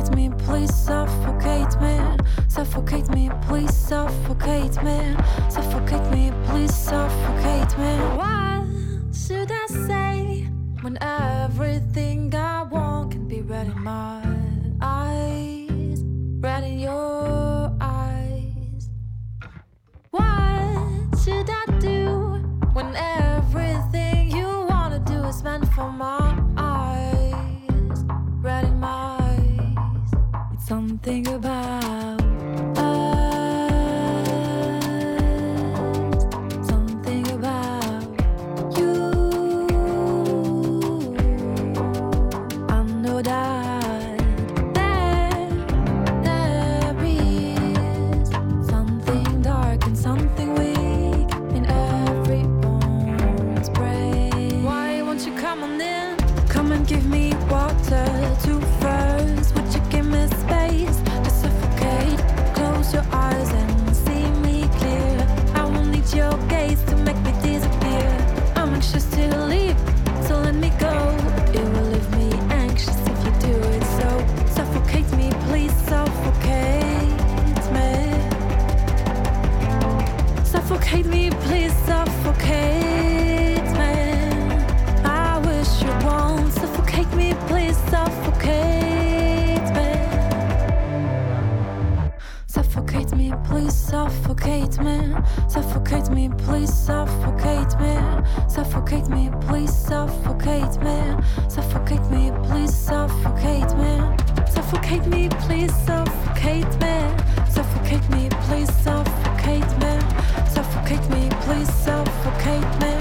please 111.46 111.72
suffocate 111.84 112.70
me. 112.80 112.92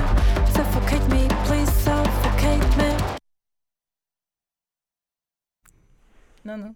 Suffocate 0.53 1.07
me, 1.09 1.27
please 1.45 1.71
suffocate 1.83 2.77
me. 2.77 2.95
No, 6.43 6.55
no. 6.55 6.75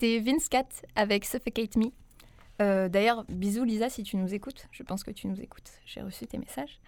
C'était 0.00 0.20
Vince 0.20 0.48
Cat 0.48 0.68
avec 0.94 1.24
Suffocate 1.24 1.74
Me. 1.74 1.86
Euh, 2.62 2.88
D'ailleurs, 2.88 3.24
bisous 3.28 3.64
Lisa 3.64 3.88
si 3.88 4.04
tu 4.04 4.16
nous 4.16 4.32
écoutes. 4.32 4.68
Je 4.70 4.84
pense 4.84 5.02
que 5.02 5.10
tu 5.10 5.26
nous 5.26 5.40
écoutes. 5.40 5.72
J'ai 5.86 6.02
reçu 6.02 6.24
tes 6.28 6.38
messages. 6.38 6.78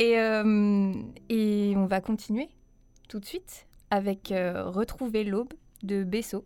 Et, 0.00 0.18
euh, 0.18 0.92
et 1.28 1.74
on 1.76 1.86
va 1.86 2.00
continuer 2.00 2.48
tout 3.08 3.20
de 3.20 3.24
suite 3.24 3.68
avec 3.92 4.32
euh, 4.32 4.64
Retrouver 4.64 5.22
l'aube 5.22 5.52
de 5.84 6.02
Bessot. 6.02 6.42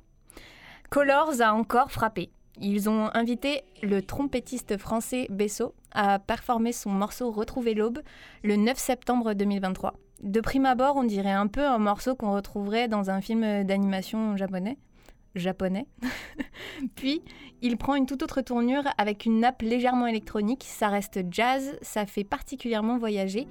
Colors 0.91 1.41
a 1.41 1.55
encore 1.55 1.91
frappé. 1.91 2.29
Ils 2.61 2.91
ont 2.91 3.09
invité 3.15 3.63
le 3.83 4.03
trompettiste 4.03 4.77
français 4.77 5.27
Bessot 5.31 5.75
à 5.93 6.19
performer 6.19 6.73
son 6.73 6.91
morceau 6.91 7.31
Retrouver 7.31 7.73
l'aube 7.73 8.03
le 8.43 8.57
9 8.57 8.77
septembre 8.77 9.33
2023. 9.33 9.95
De 10.23 10.43
prime 10.43 10.67
abord, 10.67 10.97
on 10.97 11.05
dirait 11.05 11.33
un 11.33 11.47
peu 11.47 11.65
un 11.65 11.79
morceau 11.79 12.15
qu'on 12.15 12.35
retrouverait 12.35 12.89
dans 12.89 13.09
un 13.09 13.23
film 13.23 13.65
d'animation 13.65 14.37
japonais. 14.37 14.77
Japonais. 15.35 15.87
Puis, 16.95 17.23
il 17.63 17.77
prend 17.77 17.95
une 17.95 18.07
toute 18.07 18.23
autre 18.23 18.41
tournure 18.43 18.85
avec 18.99 19.25
une 19.25 19.41
nappe 19.41 19.63
légèrement 19.63 20.07
électronique. 20.07 20.65
Ça 20.67 20.89
reste 20.89 21.21
jazz, 21.31 21.79
ça 21.83 22.07
fait 22.07 22.25
particulièrement 22.25 22.99
voyager. 22.99 23.47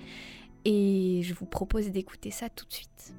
Et 0.65 1.21
je 1.23 1.33
vous 1.33 1.45
propose 1.45 1.89
d'écouter 1.91 2.31
ça 2.31 2.49
tout 2.49 2.65
de 2.65 2.73
suite. 2.73 3.13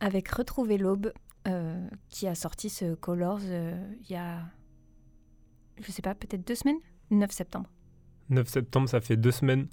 Avec 0.00 0.28
Retrouver 0.28 0.78
l'aube, 0.78 1.12
euh, 1.48 1.88
qui 2.08 2.26
a 2.26 2.34
sorti 2.34 2.68
ce 2.68 2.94
Colors 2.94 3.40
euh, 3.44 3.92
il 4.02 4.12
y 4.12 4.16
a, 4.16 4.40
je 5.80 5.90
sais 5.90 6.02
pas, 6.02 6.14
peut-être 6.14 6.46
deux 6.46 6.54
semaines? 6.54 6.78
9 7.10 7.30
septembre, 7.30 7.68
9 8.28 8.48
septembre, 8.48 8.88
ça 8.88 9.00
fait 9.00 9.16
deux 9.16 9.32
semaines 9.32 9.68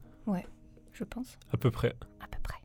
je 0.94 1.04
pense, 1.04 1.38
à 1.54 1.58
peu 1.58 1.70
près. 1.70 1.96
à 2.20 2.28
peu 2.28 2.40
près. 2.42 2.58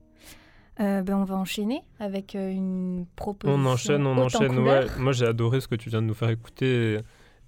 Euh, 0.81 1.03
ben, 1.03 1.17
on 1.17 1.25
va 1.25 1.37
enchaîner 1.37 1.83
avec 2.01 2.35
une 2.35 3.05
proposition. 3.15 3.61
On 3.61 3.67
enchaîne, 3.67 4.07
on 4.07 4.17
enchaîne. 4.17 4.59
Ouais. 4.59 4.87
Moi, 4.99 5.13
j'ai 5.13 5.27
adoré 5.27 5.61
ce 5.61 5.69
que 5.69 5.75
tu 5.75 5.91
viens 5.91 6.01
de 6.01 6.07
nous 6.07 6.15
faire 6.15 6.31
écouter. 6.31 6.95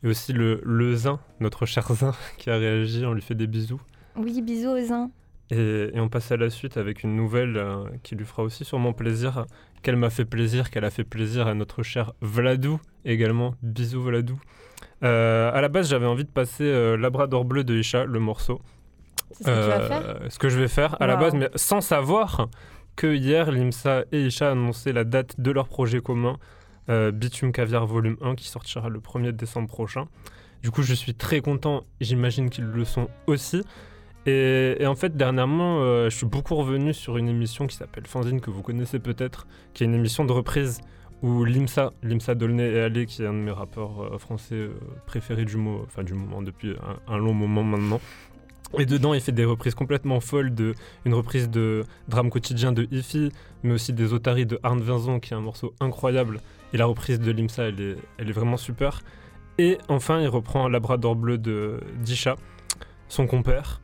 Et, 0.03 0.07
aussi 0.07 0.35
le, 0.35 0.61
le 0.65 0.95
Zin, 0.95 1.19
notre 1.41 1.65
cher 1.65 1.91
Zin, 1.95 2.13
qui 2.37 2.51
a 2.51 2.57
réagi. 2.59 3.07
On 3.07 3.15
lui 3.15 3.23
fait 3.23 3.35
des 3.35 3.47
bisous. 3.47 3.81
Oui, 4.17 4.43
bisous 4.43 4.69
aux 4.69 4.93
uns. 4.93 5.11
Et, 5.51 5.91
et 5.95 6.01
on 6.01 6.11
passe 6.11 6.31
à 6.33 6.37
la 6.37 6.51
suite 6.51 6.77
avec 6.77 7.03
une 7.03 7.17
nouvelle 7.17 7.57
euh, 7.57 7.85
qui 8.03 8.15
lui 8.15 8.27
fera 8.27 8.43
aussi 8.43 8.67
sûrement 8.67 8.93
plaisir, 8.93 9.47
qu'elle 9.85 9.97
m'a 9.97 10.11
fait 10.11 10.25
plaisir, 10.25 10.71
qu'elle 10.71 10.85
a 10.85 10.91
fait 10.91 11.05
plaisir 11.05 11.47
à 11.47 11.55
notre 11.55 11.85
cher 11.85 12.13
Vladou 12.21 12.81
également. 13.05 13.55
Bisous 13.63 14.03
Vladou. 14.03 14.41
Euh, 15.05 15.51
à 15.53 15.61
la 15.61 15.69
base, 15.69 15.89
j'avais 15.91 16.07
envie 16.07 16.25
de 16.25 16.31
passer 16.31 16.65
euh, 16.65 16.97
Labrador 16.97 17.45
bleu 17.45 17.63
de 17.63 17.75
Isha, 17.77 18.05
le 18.05 18.19
morceau. 18.19 18.61
C'est 19.33 19.45
ce 19.45 19.49
que 19.51 19.55
tu 19.63 19.69
vas 19.69 19.77
Euh, 19.81 19.89
faire? 19.89 20.33
ce 20.33 20.39
que 20.39 20.49
je 20.49 20.59
vais 20.59 20.69
faire 20.69 21.01
à 21.01 21.07
la 21.07 21.17
base, 21.17 21.35
mais 21.35 21.51
sans 21.55 21.81
savoir 21.81 22.49
que 22.97 23.15
hier, 23.15 23.51
Limsa 23.53 24.05
et 24.13 24.23
Isha 24.27 24.51
annonçaient 24.53 24.93
la 24.93 25.05
date 25.05 25.39
de 25.41 25.51
leur 25.51 25.69
projet 25.69 26.01
commun, 26.01 26.37
euh, 26.89 27.11
Bitume 27.11 27.53
Caviar 27.53 27.87
Volume 27.87 28.17
1, 28.23 28.35
qui 28.37 28.49
sortira 28.49 28.89
le 28.89 29.01
1er 29.01 29.33
décembre 29.33 29.69
prochain. 29.69 30.07
Du 30.63 30.71
coup, 30.71 30.83
je 30.83 30.95
suis 30.95 31.15
très 31.15 31.41
content, 31.41 31.85
j'imagine 32.01 32.49
qu'ils 32.49 32.65
le 32.65 32.85
sont 32.85 33.09
aussi. 33.27 33.63
Et, 34.27 34.87
en 34.87 34.95
fait, 34.95 35.17
dernièrement, 35.17 35.83
euh, 35.83 36.09
je 36.09 36.17
suis 36.17 36.27
beaucoup 36.27 36.55
revenu 36.55 36.95
sur 36.95 37.17
une 37.19 37.29
émission 37.29 37.67
qui 37.67 37.77
s'appelle 37.77 38.07
Fanzine, 38.07 38.41
que 38.41 38.51
vous 38.51 38.63
connaissez 38.63 38.99
peut-être, 38.99 39.47
qui 39.75 39.83
est 39.83 39.87
une 39.87 39.95
émission 39.95 40.25
de 40.25 40.33
reprise 40.33 40.81
où 41.23 41.45
Limsa, 41.45 41.93
Limsa 42.03 42.35
Dolnay 42.35 42.73
et 42.73 42.81
Ali, 42.81 43.07
qui 43.07 43.23
est 43.23 43.27
un 43.27 43.33
de 43.33 43.39
mes 43.39 43.51
rappeurs 43.51 44.03
euh, 44.15 44.19
français 44.19 44.55
euh, 44.55 44.75
préférés 45.07 45.45
du, 45.45 45.57
mo- 45.57 45.83
enfin, 45.87 46.03
du 46.03 46.15
moment, 46.15 46.43
depuis 46.43 46.75
un, 47.07 47.19
long 47.19 47.35
moment 47.35 47.63
maintenant. 47.63 48.01
Et 48.79 48.87
dedans, 48.87 49.15
il 49.15 49.21
fait 49.21 49.33
des 49.33 49.45
reprises 49.45 49.75
complètement 49.75 50.21
folles, 50.21 50.55
de, 50.55 50.75
une 51.05 51.15
reprise 51.15 51.49
de 51.49 51.85
Drame 52.09 52.31
quotidien 52.31 52.73
de 52.73 52.89
Ifi, 52.91 53.31
mais 53.63 53.75
aussi 53.75 53.93
des 53.93 54.13
Otaries 54.13 54.47
de 54.47 54.59
Arne 54.63 54.81
Vincent, 54.81 55.21
qui 55.21 55.33
est 55.33 55.37
un 55.37 55.41
morceau 55.41 55.75
incroyable. 55.81 56.41
Et 56.73 56.77
la 56.77 56.87
reprise 56.87 57.21
de 57.21 57.31
Limsa, 57.31 57.65
elle 57.65 57.81
est, 57.81 57.97
elle 58.19 58.29
est 58.29 58.33
vraiment 58.33 58.57
super. 58.57 59.03
Et 59.59 59.79
enfin, 59.89 60.21
il 60.21 60.29
reprend 60.29 60.69
Labrador 60.69 61.15
bleu 61.15 61.39
de 61.39 61.79
d'Isha, 62.03 62.37
son 63.09 63.27
compère. 63.27 63.81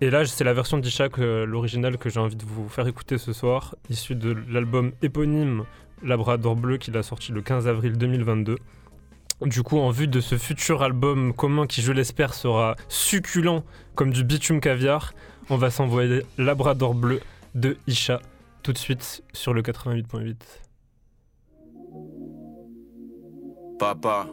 Et 0.00 0.10
là, 0.10 0.24
c'est 0.26 0.44
la 0.44 0.52
version 0.52 0.78
d'Isha, 0.78 1.08
que- 1.08 1.44
l'original, 1.44 1.96
que 1.98 2.10
j'ai 2.10 2.20
envie 2.20 2.36
de 2.36 2.44
vous 2.44 2.68
faire 2.68 2.86
écouter 2.86 3.16
ce 3.18 3.32
soir, 3.32 3.74
issue 3.88 4.14
de 4.14 4.36
l'album 4.50 4.92
éponyme 5.02 5.64
Labrador 6.02 6.56
bleu 6.56 6.76
qu'il 6.76 6.96
a 6.96 7.02
sorti 7.02 7.32
le 7.32 7.40
15 7.40 7.66
avril 7.68 7.96
2022. 7.96 8.56
Du 9.42 9.62
coup, 9.62 9.78
en 9.78 9.90
vue 9.90 10.06
de 10.08 10.20
ce 10.20 10.36
futur 10.36 10.82
album 10.82 11.32
commun 11.32 11.66
qui, 11.66 11.80
je 11.80 11.92
l'espère, 11.92 12.34
sera 12.34 12.76
succulent 12.88 13.62
comme 13.94 14.10
du 14.12 14.24
bitume 14.24 14.60
caviar, 14.60 15.12
on 15.50 15.56
va 15.56 15.70
s'envoyer 15.70 16.22
Labrador 16.38 16.94
bleu 16.94 17.20
de 17.54 17.76
Isha 17.86 18.20
tout 18.62 18.72
de 18.72 18.78
suite 18.78 19.22
sur 19.32 19.54
le 19.54 19.62
88.8. 19.62 20.36
Papa. 23.78 24.26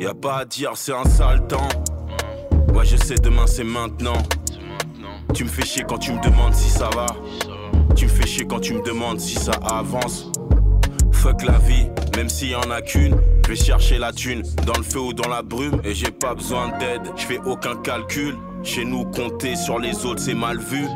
Y 0.00 0.06
a 0.06 0.14
pas 0.14 0.38
à 0.38 0.44
dire, 0.46 0.70
c'est 0.76 0.94
un 0.94 1.04
sale 1.04 1.46
temps. 1.46 1.68
Ouais, 2.72 2.86
je 2.86 2.96
sais, 2.96 3.16
demain 3.16 3.46
c'est 3.46 3.64
maintenant. 3.64 4.16
Tu 5.34 5.44
me 5.44 5.48
fais 5.50 5.66
chier 5.66 5.84
quand 5.86 5.98
tu 5.98 6.12
me 6.12 6.22
demandes 6.22 6.54
si 6.54 6.70
ça 6.70 6.88
va. 6.94 7.04
Tu 7.94 8.06
me 8.06 8.10
fais 8.10 8.26
chier 8.26 8.46
quand 8.46 8.60
tu 8.60 8.72
me 8.72 8.82
demandes 8.82 9.20
si 9.20 9.34
ça 9.34 9.52
avance. 9.62 10.32
Fuck 11.12 11.42
la 11.42 11.58
vie, 11.58 11.90
même 12.16 12.30
s'il 12.30 12.48
y 12.48 12.54
en 12.54 12.70
a 12.70 12.80
qu'une. 12.80 13.14
Je 13.44 13.50
vais 13.50 13.56
chercher 13.56 13.98
la 13.98 14.10
thune 14.10 14.42
dans 14.66 14.78
le 14.78 14.82
feu 14.82 15.00
ou 15.00 15.12
dans 15.12 15.28
la 15.28 15.42
brume. 15.42 15.82
Et 15.84 15.94
j'ai 15.94 16.10
pas 16.10 16.34
besoin 16.34 16.68
d'aide, 16.78 17.02
je 17.14 17.26
fais 17.26 17.38
aucun 17.44 17.76
calcul. 17.76 18.38
Chez 18.62 18.86
nous, 18.86 19.04
compter 19.04 19.54
sur 19.54 19.78
les 19.78 20.06
autres, 20.06 20.22
c'est 20.22 20.32
mal 20.32 20.58
vu. 20.60 20.86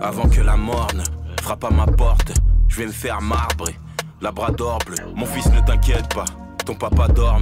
Avant 0.00 0.26
que 0.30 0.40
la 0.40 0.56
morne 0.56 1.02
frappe 1.42 1.64
à 1.64 1.70
ma 1.70 1.84
porte, 1.84 2.32
je 2.68 2.78
vais 2.78 2.86
me 2.86 2.92
faire 2.92 3.20
marbrer. 3.20 3.76
Labrador 4.22 4.78
bleu, 4.86 5.04
mon 5.14 5.26
fils 5.26 5.52
ne 5.52 5.60
t'inquiète 5.60 6.14
pas, 6.14 6.24
ton 6.64 6.74
papa 6.74 7.08
dort. 7.08 7.38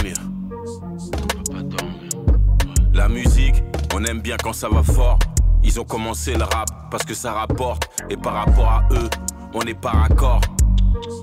La 3.00 3.08
musique, 3.08 3.54
on 3.94 4.04
aime 4.04 4.20
bien 4.20 4.36
quand 4.36 4.52
ça 4.52 4.68
va 4.68 4.82
fort. 4.82 5.18
Ils 5.62 5.80
ont 5.80 5.84
commencé 5.84 6.34
le 6.34 6.44
rap 6.44 6.68
parce 6.90 7.02
que 7.02 7.14
ça 7.14 7.32
rapporte. 7.32 7.88
Et 8.10 8.16
par 8.18 8.34
rapport 8.34 8.68
à 8.68 8.88
eux, 8.90 9.08
on 9.54 9.64
n'est 9.64 9.72
pas 9.72 9.92
raccord. 9.92 10.42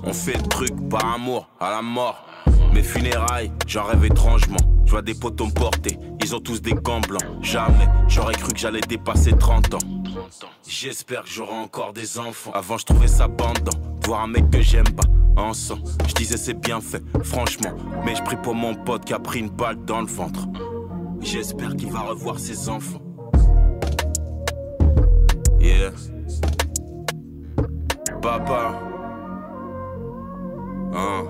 On 0.02 0.12
fait 0.12 0.36
le 0.36 0.42
truc 0.48 0.72
par 0.90 1.14
amour 1.14 1.48
à 1.60 1.70
la 1.70 1.80
mort. 1.80 2.26
Mes 2.74 2.82
funérailles, 2.82 3.52
j'en 3.68 3.84
rêve 3.84 4.04
étrangement. 4.06 4.58
Je 4.86 4.90
vois 4.90 5.02
des 5.02 5.14
potos 5.14 5.46
me 5.46 5.52
porter, 5.52 5.96
ils 6.20 6.34
ont 6.34 6.40
tous 6.40 6.60
des 6.60 6.72
gants 6.72 7.00
blancs. 7.00 7.22
Jamais 7.42 7.86
j'aurais 8.08 8.34
cru 8.34 8.52
que 8.52 8.58
j'allais 8.58 8.80
dépasser 8.80 9.30
30 9.38 9.74
ans. 9.74 9.78
J'espère 10.66 11.22
que 11.22 11.28
j'aurai 11.28 11.54
encore 11.54 11.92
des 11.92 12.18
enfants. 12.18 12.50
Avant, 12.54 12.76
je 12.76 12.86
trouvais 12.86 13.06
ça 13.06 13.28
bandant. 13.28 13.70
de 13.70 14.06
Voir 14.08 14.22
un 14.22 14.26
mec 14.26 14.50
que 14.50 14.60
j'aime 14.60 14.90
pas 14.96 15.06
en 15.40 15.54
sang. 15.54 15.78
Je 16.08 16.14
disais 16.14 16.38
c'est 16.38 16.58
bien 16.58 16.80
fait, 16.80 17.04
franchement. 17.22 17.70
Mais 18.04 18.16
je 18.16 18.22
prie 18.24 18.36
pour 18.42 18.56
mon 18.56 18.74
pote 18.74 19.04
qui 19.04 19.12
a 19.12 19.20
pris 19.20 19.38
une 19.38 19.50
balle 19.50 19.84
dans 19.84 20.00
le 20.00 20.08
ventre. 20.08 20.40
J'espère 21.20 21.76
qu'il 21.76 21.90
va 21.90 22.00
revoir 22.00 22.38
ses 22.38 22.68
enfants. 22.68 23.02
Yeah. 25.60 25.92
Papa. 28.22 28.80
Hein. 30.94 31.24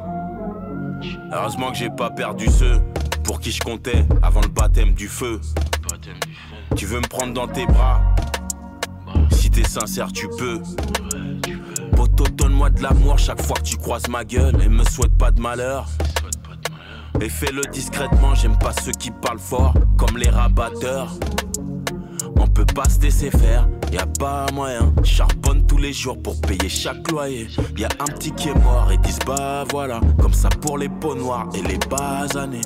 Heureusement 1.33 1.71
que 1.73 1.77
j'ai 1.79 1.91
pas 1.91 2.11
perdu 2.11 2.47
ceux 2.47 2.81
pour 3.25 3.41
qui 3.41 3.51
je 3.51 3.61
comptais 3.61 4.07
avant 4.23 4.41
le 4.41 4.49
baptême 4.49 4.93
du 4.95 5.09
feu. 5.09 5.41
Tu 6.77 6.87
veux 6.87 7.01
me 7.01 7.09
prendre 7.09 7.35
dans 7.35 7.49
tes 7.49 7.67
bras? 7.67 8.01
Si 9.31 9.51
t'es 9.51 9.65
sincère, 9.65 10.13
tu 10.13 10.29
peux. 10.29 10.61
Poto, 11.97 12.25
donne-moi 12.35 12.71
de 12.71 12.83
l'amour 12.83 13.19
chaque 13.19 13.43
fois 13.43 13.57
que 13.57 13.63
tu 13.63 13.77
croises 13.77 14.09
ma 14.09 14.25
gueule 14.25 14.61
et 14.63 14.69
me 14.69 14.85
souhaite 14.85 15.17
pas 15.19 15.31
de 15.31 15.41
malheur. 15.41 15.89
Et 17.21 17.29
fais-le 17.29 17.63
discrètement, 17.73 18.35
j'aime 18.35 18.57
pas 18.59 18.73
ceux 18.73 18.93
qui 18.93 19.11
parlent 19.11 19.41
fort, 19.41 19.75
comme 19.97 20.17
les 20.17 20.31
rabatteurs. 20.31 21.13
On 22.37 22.47
peut 22.47 22.65
pas 22.65 22.89
se 22.89 23.01
laisser 23.01 23.31
faire, 23.31 23.69
y 23.93 23.99
a 23.99 24.07
pas 24.07 24.47
moyen. 24.53 24.93
Charbonne 25.03 25.67
tous 25.67 25.79
les 25.79 25.93
jours 25.93 26.17
pour 26.23 26.41
payer 26.41 26.69
chaque 26.69 27.11
loyer. 27.11 27.49
Y 27.77 27.85
a 27.85 27.89
un 27.99 28.05
petit 28.05 28.31
qui 28.33 28.51
est 28.51 28.55
mort 28.55 28.91
et 28.93 28.99
disent 28.99 29.19
bah 29.27 29.65
voilà, 29.71 30.01
comme 30.21 30.33
ça 30.33 30.49
pour 30.49 30.79
les 30.79 30.89
peaux 30.89 31.17
noires 31.17 31.49
et 31.55 31.63
les 31.63 31.79
basanés. 31.91 32.63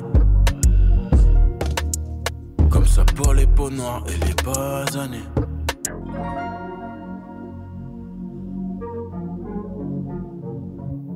Comme 2.69 2.85
ça 2.85 3.03
pour 3.15 3.33
les 3.33 3.47
peaux 3.47 3.71
noires 3.71 4.03
et 4.07 4.25
les 4.25 4.35
basanés. 4.43 5.23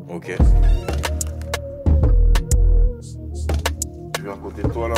Ok. 0.09 0.35
À 4.29 4.35
côté 4.35 4.61
de 4.61 4.67
toi 4.67 4.89
là. 4.89 4.95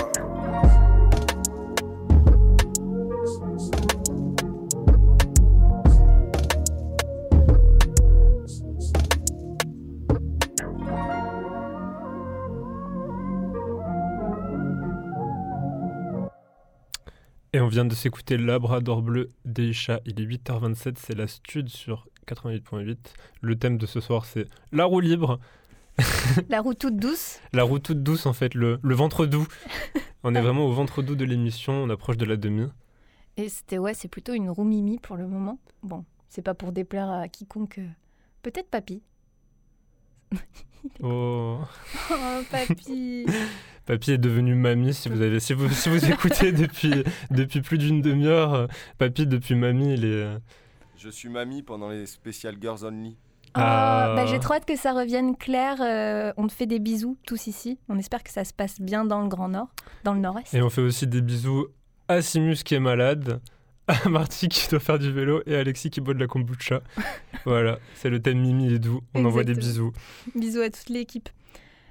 Et 17.53 17.61
on 17.61 17.67
vient 17.67 17.85
de 17.85 17.93
s'écouter 17.93 18.37
Labrador 18.37 19.01
bleu 19.03 19.29
des 19.45 19.73
chats. 19.73 19.99
Il 20.05 20.19
est 20.21 20.25
8h27, 20.25 20.95
c'est 20.97 21.15
la 21.15 21.27
stud 21.27 21.69
sur 21.69 22.07
88.8. 22.27 22.97
Le 23.41 23.55
thème 23.57 23.77
de 23.77 23.85
ce 23.85 23.99
soir, 23.99 24.25
c'est 24.25 24.47
la 24.71 24.85
roue 24.85 24.99
libre. 24.99 25.39
La 26.49 26.61
roue 26.61 26.73
toute 26.73 26.97
douce. 26.97 27.39
La 27.53 27.63
roue 27.63 27.79
toute 27.79 28.03
douce, 28.03 28.25
en 28.25 28.33
fait, 28.33 28.53
le, 28.55 28.79
le 28.81 28.95
ventre 28.95 29.25
doux. 29.25 29.47
on 30.23 30.33
est 30.35 30.41
vraiment 30.41 30.65
au 30.65 30.71
ventre 30.71 31.01
doux 31.01 31.15
de 31.15 31.25
l'émission, 31.25 31.73
on 31.73 31.89
approche 31.89 32.17
de 32.17 32.25
la 32.25 32.37
demi. 32.37 32.67
Et 33.37 33.49
c'était, 33.49 33.77
ouais, 33.77 33.93
c'est 33.93 34.07
plutôt 34.09 34.33
une 34.33 34.49
roue 34.49 34.63
mimi 34.65 34.99
pour 34.99 35.15
le 35.17 35.27
moment. 35.27 35.59
Bon, 35.83 36.03
c'est 36.29 36.41
pas 36.41 36.53
pour 36.53 36.71
déplaire 36.71 37.09
à 37.09 37.27
quiconque. 37.27 37.79
euh, 37.79 37.87
Peut-être 38.41 38.69
papy. 38.69 39.01
Oh. 41.01 41.59
Oh, 42.11 42.41
papy 42.51 43.25
Papy 43.85 44.11
est 44.11 44.17
devenu 44.17 44.53
mamie, 44.55 44.93
si 44.93 45.09
vous, 45.09 45.21
avez, 45.21 45.39
si 45.39 45.53
vous, 45.53 45.67
si 45.69 45.89
vous 45.89 46.05
écoutez 46.05 46.51
depuis, 46.51 47.03
depuis 47.31 47.61
plus 47.61 47.77
d'une 47.79 48.01
demi-heure. 48.01 48.53
euh, 48.53 48.67
Papy, 48.99 49.25
depuis 49.25 49.55
mamie, 49.55 49.93
il 49.95 50.05
est... 50.05 50.07
euh, 50.23 50.37
Je 50.97 51.09
suis 51.09 51.27
mamie 51.29 51.63
pendant 51.63 51.89
les 51.89 52.05
Special 52.05 52.55
Girls 52.61 52.83
Only. 52.85 53.17
Bah, 53.55 54.25
J'ai 54.25 54.39
trop 54.39 54.53
hâte 54.53 54.65
que 54.65 54.75
ça 54.75 54.93
revienne. 54.93 55.35
Claire, 55.35 55.77
euh, 55.81 56.33
on 56.37 56.47
te 56.47 56.53
fait 56.53 56.65
des 56.65 56.79
bisous 56.79 57.17
tous 57.25 57.47
ici. 57.47 57.79
On 57.89 57.97
espère 57.97 58.23
que 58.23 58.31
ça 58.31 58.43
se 58.43 58.53
passe 58.53 58.79
bien 58.79 59.05
dans 59.05 59.21
le 59.21 59.27
Grand 59.27 59.49
Nord, 59.49 59.69
dans 60.03 60.13
le 60.13 60.19
Nord-Est. 60.19 60.53
Et 60.53 60.61
on 60.61 60.69
fait 60.69 60.81
aussi 60.81 61.07
des 61.07 61.21
bisous 61.21 61.67
à 62.07 62.21
Simus 62.21 62.63
qui 62.63 62.75
est 62.75 62.79
malade, 62.79 63.41
à 63.87 64.09
Marty 64.09 64.47
qui 64.49 64.67
doit 64.69 64.79
faire 64.79 64.99
du 64.99 65.11
vélo 65.11 65.41
et 65.45 65.55
à 65.55 65.59
Alexis 65.59 65.89
qui 65.89 66.01
boit 66.01 66.13
de 66.13 66.19
la 66.19 66.27
kombucha. 66.27 66.81
voilà, 67.45 67.79
c'est 67.95 68.09
le 68.09 68.21
thème 68.21 68.39
Mimi 68.39 68.73
et 68.73 68.79
doux. 68.79 69.01
On 69.13 69.25
envoie 69.25 69.43
des 69.43 69.55
bisous. 69.55 69.91
Bisous 70.35 70.61
à 70.61 70.69
toute 70.69 70.89
l'équipe. 70.89 71.29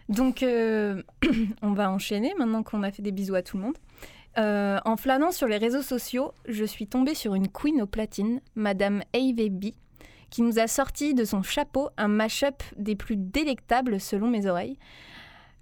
Donc, 0.08 0.42
euh, 0.42 1.02
on 1.62 1.72
va 1.72 1.90
enchaîner 1.90 2.32
maintenant 2.38 2.62
qu'on 2.62 2.82
a 2.82 2.90
fait 2.90 3.02
des 3.02 3.12
bisous 3.12 3.34
à 3.34 3.42
tout 3.42 3.56
le 3.56 3.64
monde. 3.64 3.76
En 4.36 4.96
flânant 4.96 5.32
sur 5.32 5.48
les 5.48 5.56
réseaux 5.56 5.82
sociaux, 5.82 6.32
je 6.46 6.64
suis 6.64 6.86
tombée 6.86 7.16
sur 7.16 7.34
une 7.34 7.48
queen 7.48 7.82
au 7.82 7.86
platine, 7.86 8.40
Madame 8.54 9.02
AVB, 9.12 9.74
qui 10.30 10.42
nous 10.42 10.58
a 10.58 10.66
sorti 10.66 11.14
de 11.14 11.24
son 11.24 11.42
chapeau 11.42 11.90
un 11.96 12.08
mash-up 12.08 12.62
des 12.76 12.96
plus 12.96 13.16
délectables 13.16 14.00
selon 14.00 14.28
mes 14.28 14.46
oreilles. 14.46 14.78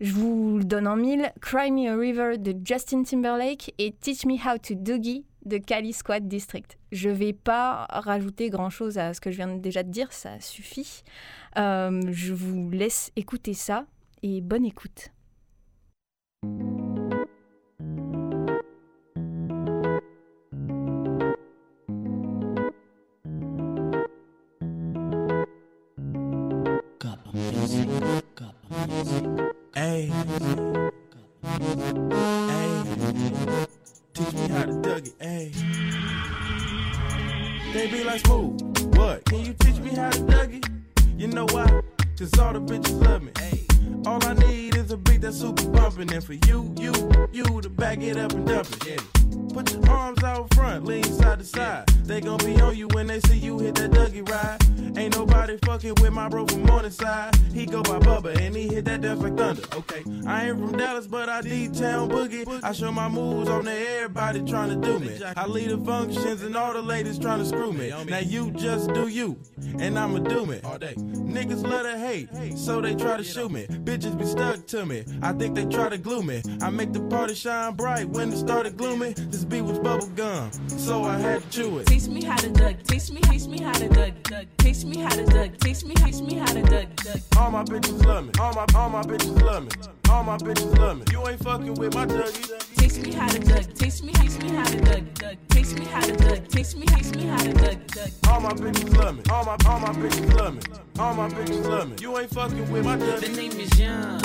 Je 0.00 0.12
vous 0.12 0.58
le 0.58 0.64
donne 0.64 0.86
en 0.86 0.96
mille 0.96 1.32
Cry 1.40 1.70
Me 1.70 1.88
a 1.90 1.96
River 1.96 2.36
de 2.38 2.54
Justin 2.64 3.02
Timberlake 3.02 3.72
et 3.78 3.92
Teach 3.92 4.26
Me 4.26 4.34
How 4.34 4.58
to 4.58 4.74
Doogie 4.74 5.24
de 5.46 5.56
Cali 5.58 5.92
Squad 5.92 6.28
District. 6.28 6.76
Je 6.92 7.08
vais 7.08 7.32
pas 7.32 7.86
rajouter 7.88 8.50
grand 8.50 8.68
chose 8.68 8.98
à 8.98 9.14
ce 9.14 9.20
que 9.20 9.30
je 9.30 9.36
viens 9.36 9.56
déjà 9.56 9.82
de 9.82 9.90
dire, 9.90 10.12
ça 10.12 10.38
suffit. 10.40 11.02
Euh, 11.56 12.02
je 12.10 12.34
vous 12.34 12.70
laisse 12.70 13.10
écouter 13.16 13.54
ça 13.54 13.86
et 14.22 14.40
bonne 14.42 14.66
écoute. 14.66 15.10
Hey. 29.06 29.12
Hey. 29.72 30.10
Teach 34.14 34.32
me 34.32 34.48
how 34.48 34.64
to 34.64 34.80
dug 34.82 35.06
it. 35.06 35.14
Hey. 35.20 35.52
They 37.72 37.86
be 37.86 38.02
like 38.02 38.26
smooth. 38.26 38.96
What? 38.96 39.24
Can 39.26 39.44
you 39.44 39.54
teach 39.60 39.78
me 39.78 39.90
how 39.90 40.10
to 40.10 40.20
dug 40.22 40.54
it? 40.54 40.66
You 41.16 41.28
know 41.28 41.46
why? 41.52 41.82
Cause 42.18 42.36
all 42.40 42.52
the 42.52 42.60
bitches 42.60 43.00
love 43.00 43.22
me. 43.22 43.30
Hey. 43.38 43.66
All 44.06 44.24
I 44.26 44.34
need 44.34 44.74
is 44.74 44.90
a 44.90 44.96
beat 44.96 45.20
that's 45.20 45.38
super 45.38 45.68
bumping. 45.68 46.12
And 46.12 46.24
for 46.24 46.32
you, 46.32 46.74
you, 46.76 46.92
you 47.30 47.60
to 47.60 47.70
back 47.70 48.02
it 48.02 48.16
up 48.16 48.32
and 48.32 48.44
dump 48.44 48.66
it. 48.72 48.86
Yeah. 48.88 49.54
Put 49.54 49.72
your 49.72 49.88
arms 49.88 50.24
out 50.24 50.52
front, 50.52 50.84
lean 50.84 51.04
side 51.04 51.38
to 51.38 51.44
side. 51.44 51.86
They 52.04 52.20
gon' 52.20 52.38
be 52.38 52.60
on 52.60 52.74
you 52.76 52.88
when 52.88 53.06
they 53.06 53.20
see 53.20 53.38
you 53.38 53.60
hit 53.60 53.76
that 53.76 53.92
Dougie 53.92 54.28
ride. 54.28 54.75
Nobody 55.46 55.64
fucking 55.64 55.94
with 56.02 56.12
my 56.12 56.28
bro 56.28 56.44
from 56.44 56.64
Morningside. 56.64 57.36
He 57.54 57.66
go 57.66 57.80
by 57.80 58.00
Bubba 58.00 58.36
and 58.40 58.56
he 58.56 58.66
hit 58.66 58.84
that 58.86 59.00
death 59.00 59.18
like 59.18 59.36
thunder. 59.36 59.62
Okay, 59.76 60.02
I 60.26 60.48
ain't 60.48 60.58
from 60.58 60.76
Dallas, 60.76 61.06
but 61.06 61.28
I 61.28 61.40
D-town 61.40 62.10
boogie. 62.10 62.64
I 62.64 62.72
show 62.72 62.90
my 62.90 63.08
moves 63.08 63.48
on 63.48 63.64
there, 63.64 64.02
everybody 64.02 64.42
trying 64.42 64.70
to 64.70 64.74
do 64.84 64.98
me. 64.98 65.20
I 65.36 65.46
lead 65.46 65.70
the 65.70 65.78
functions 65.78 66.42
and 66.42 66.56
all 66.56 66.72
the 66.72 66.82
ladies 66.82 67.16
trying 67.16 67.38
to 67.38 67.44
screw 67.44 67.72
me. 67.72 67.90
Now 68.06 68.18
you 68.18 68.50
just 68.50 68.92
do 68.92 69.06
you, 69.06 69.38
and 69.78 69.96
I'ma 69.96 70.18
do 70.18 70.46
me. 70.46 70.58
All 70.64 70.78
day. 70.78 70.94
Niggas 70.96 71.62
love 71.62 71.84
to 71.84 71.96
hate, 71.96 72.58
so 72.58 72.80
they 72.80 72.96
try 72.96 73.16
to 73.16 73.22
shoot 73.22 73.52
me. 73.52 73.68
Bitches 73.68 74.18
be 74.18 74.24
stuck 74.26 74.66
to 74.66 74.84
me. 74.84 75.04
I 75.22 75.32
think 75.32 75.54
they 75.54 75.66
try 75.66 75.90
to 75.90 75.98
glue 75.98 76.24
me. 76.24 76.42
I 76.60 76.70
make 76.70 76.92
the 76.92 77.02
party 77.02 77.34
shine 77.34 77.74
bright 77.74 78.08
when 78.08 78.32
it 78.32 78.38
started 78.38 78.76
gloomy. 78.76 79.12
This 79.12 79.44
beat 79.44 79.62
was 79.62 79.78
bubble 79.78 80.08
gum, 80.08 80.50
so 80.66 81.04
I 81.04 81.18
had 81.18 81.42
to 81.42 81.48
chew 81.50 81.78
it. 81.78 81.86
Teach 81.86 82.08
me 82.08 82.24
how 82.24 82.36
to 82.36 82.50
duck. 82.50 82.82
Teach 82.88 83.12
me, 83.12 83.20
teach 83.20 83.46
me 83.46 83.60
how 83.60 83.74
to 83.74 83.88
duck. 83.88 84.12
duck. 84.24 84.46
Teach 84.58 84.84
me 84.84 84.98
how 84.98 85.10
to 85.10 85.24
duck. 85.24 85.35
Teach 85.36 85.84
me, 85.84 85.94
teach 85.94 86.20
me 86.22 86.36
how 86.36 86.46
to 86.46 86.62
duck. 86.62 86.96
duck. 86.96 87.20
All 87.36 87.50
my 87.50 87.62
bitches 87.64 88.04
love 88.06 88.24
me. 88.24 88.32
All 88.40 88.54
my 88.54 88.64
all 88.74 88.88
my 88.88 89.02
bitches 89.02 89.42
love 89.42 89.64
me. 89.64 89.70
All 90.10 90.22
my 90.22 90.38
bitches 90.38 90.78
love 90.78 90.98
me. 90.98 91.04
You 91.12 91.28
ain't 91.28 91.42
fucking 91.42 91.74
with 91.74 91.94
my 91.94 92.06
Dougie. 92.06 92.76
Teach 92.78 92.96
me 93.04 93.12
how 93.12 93.28
to 93.28 93.38
duck. 93.40 93.74
Teach 93.74 94.02
me, 94.02 94.12
teach 94.12 94.42
me 94.42 94.48
how 94.50 94.64
to 94.64 94.80
duck. 94.80 95.02
duck. 95.14 95.36
Teach 95.50 95.74
me 95.74 95.84
how 95.84 96.00
to 96.00 96.16
duck. 96.16 96.48
Teach 96.48 96.74
me, 96.76 96.86
teach 96.86 97.14
me 97.16 97.26
how 97.26 97.38
to 97.38 97.52
duck. 97.52 97.86
duck. 97.88 98.10
All 98.28 98.40
my 98.40 98.52
bitches 98.52 98.96
love 98.96 99.16
me. 99.16 99.22
All 99.30 99.44
my 99.44 99.56
all 99.66 99.80
my 99.80 99.92
bitches 99.92 100.34
love 100.34 100.54
me. 100.54 100.62
All 100.98 101.14
my 101.14 101.28
bitches 101.28 101.68
love 101.68 101.90
me. 101.90 101.96
You 102.00 102.18
ain't 102.18 102.30
fucking 102.30 102.70
with 102.70 102.84
my 102.84 102.96
The 102.96 103.28
name 103.28 103.52
is 103.60 103.78
Young. 103.78 104.20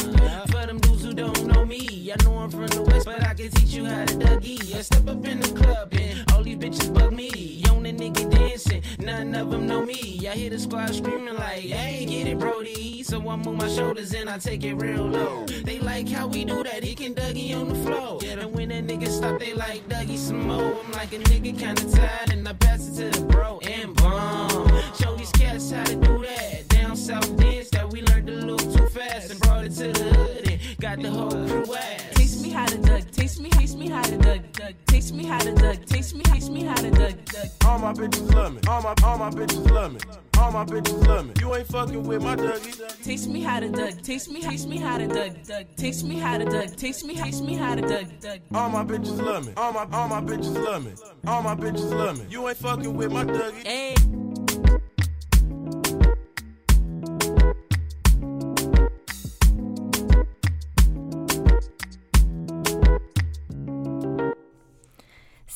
For 0.47 0.65
them 0.65 0.79
dudes 0.79 1.00
who 1.03 1.13
don't 1.13 1.45
know 1.45 1.65
me, 1.65 2.11
I 2.11 2.23
know 2.23 2.37
I'm 2.37 2.49
from 2.51 2.67
the 2.67 2.83
West, 2.83 3.05
but 3.05 3.23
I 3.23 3.33
can 3.33 3.49
teach 3.49 3.73
you 3.73 3.85
how 3.85 4.05
to 4.05 4.13
Dougie. 4.15 4.75
I 4.75 4.81
step 4.81 5.07
up 5.07 5.25
in 5.25 5.39
the 5.39 5.51
club 5.53 5.93
and 5.93 6.31
all 6.31 6.43
these 6.43 6.57
bitches 6.57 6.93
bug 6.93 7.13
me. 7.13 7.63
On 7.69 7.83
the 7.83 7.91
nigga 7.91 8.29
dancing, 8.29 8.83
none 8.99 9.33
of 9.35 9.49
them 9.51 9.67
know 9.67 9.83
me. 9.85 10.27
I 10.27 10.33
hear 10.33 10.49
the 10.49 10.59
squad 10.59 10.93
screaming 10.93 11.35
like, 11.35 11.63
hey, 11.63 12.05
get 12.05 12.27
it, 12.27 12.39
Brody. 12.39 13.03
So 13.03 13.17
I 13.29 13.35
move 13.35 13.57
my 13.57 13.67
shoulders 13.67 14.13
and 14.13 14.29
I 14.29 14.37
take 14.37 14.63
it 14.63 14.75
real 14.75 15.05
low. 15.05 15.45
They 15.45 15.79
like 15.79 16.07
how 16.09 16.27
we 16.27 16.45
do 16.45 16.63
that, 16.63 16.83
he 16.83 16.93
can 16.93 17.13
Dougie 17.15 17.55
on 17.55 17.69
the 17.69 17.75
floor. 17.75 18.19
And 18.23 18.53
when 18.53 18.71
a 18.71 18.81
nigga 18.81 19.07
stop, 19.07 19.39
they 19.39 19.53
like 19.53 19.87
Dougie 19.89 20.17
some 20.17 20.47
more. 20.47 20.75
I'm 20.83 20.91
like 20.91 21.13
a 21.13 21.19
nigga 21.19 21.57
kinda 21.57 21.89
tired 21.91 22.31
and 22.31 22.47
I 22.47 22.53
pass 22.53 22.87
it 22.87 23.11
to 23.11 23.19
the 23.19 23.25
bro 23.25 23.59
and 23.59 23.95
bomb. 23.95 24.67
Show 24.99 25.15
these 25.15 25.31
cats 25.31 25.71
how 25.71 25.83
to 25.83 25.95
do 25.95 26.23
that. 26.23 26.67
Down 26.67 26.95
south 26.95 27.35
dance 27.37 27.69
that 27.69 27.89
we 27.91 28.01
learned 28.03 28.29
a 28.29 28.33
little 28.33 28.57
too 28.57 28.87
fast 28.87 29.31
and 29.31 29.39
brought 29.39 29.65
it 29.65 29.71
to 29.75 29.91
the 29.91 30.03
hood 30.15 30.50
got 30.81 30.99
the 30.99 31.11
whole 31.11 31.29
crew 31.29 31.75
ass. 31.75 32.03
Teach 32.15 32.41
me 32.41 32.49
how 32.49 32.65
to 32.65 32.77
duck. 32.79 33.03
Teach 33.11 33.39
me, 33.39 33.49
teach 33.51 33.73
me 33.73 33.87
how 33.87 34.01
to 34.01 34.17
duck. 34.17 34.41
duck. 34.53 34.73
Teach 34.87 35.11
me 35.11 35.25
how 35.25 35.39
to 35.39 35.53
duck. 35.53 35.85
Teach 35.85 36.13
me, 36.13 36.23
teach 36.23 36.49
me 36.49 36.63
how 36.63 36.75
to 36.75 36.89
duck. 36.89 37.13
duck. 37.25 37.47
All 37.65 37.77
my 37.77 37.93
bitches 37.93 38.33
love 38.33 38.53
me. 38.55 38.61
All 38.67 38.81
my 38.81 38.95
all 39.03 39.17
my 39.17 39.29
bitches 39.29 39.69
love 39.69 39.93
me. 39.93 39.99
All 40.39 40.51
my 40.51 40.65
bitches 40.65 41.07
love 41.07 41.27
me. 41.27 41.33
You 41.39 41.55
ain't 41.55 41.67
fucking 41.67 42.03
with 42.03 42.23
my 42.23 42.35
Dougie. 42.35 43.03
Teach 43.03 43.27
me 43.27 43.41
how 43.41 43.59
to 43.59 43.69
duck. 43.69 44.01
Teach 44.01 44.27
me, 44.27 44.41
teach 44.41 44.65
me 44.65 44.77
how 44.77 44.97
to 44.97 45.07
duck. 45.07 45.43
duck. 45.47 45.65
Teach 45.77 46.03
me 46.03 46.17
how 46.17 46.37
to 46.39 46.45
duck. 46.45 46.75
Teach 46.75 47.03
me, 47.03 47.15
teach 47.15 47.41
me 47.41 47.53
how 47.53 47.75
to 47.75 47.81
duck. 47.81 48.05
duck. 48.19 48.39
All 48.53 48.69
my 48.69 48.83
bitches 48.83 49.21
love 49.21 49.45
me. 49.45 49.53
All 49.57 49.71
my 49.73 49.87
all 49.93 50.07
my 50.07 50.21
bitches 50.21 50.55
love 50.65 50.83
me. 50.83 50.93
All 51.27 51.43
my 51.43 51.55
bitches 51.55 51.91
love 51.91 52.17
me. 52.17 52.25
You 52.27 52.47
ain't 52.47 52.57
fucking 52.57 52.97
with 52.97 53.11
my 53.11 53.23
Dougie. 53.23 53.67
Hey. 53.67 54.40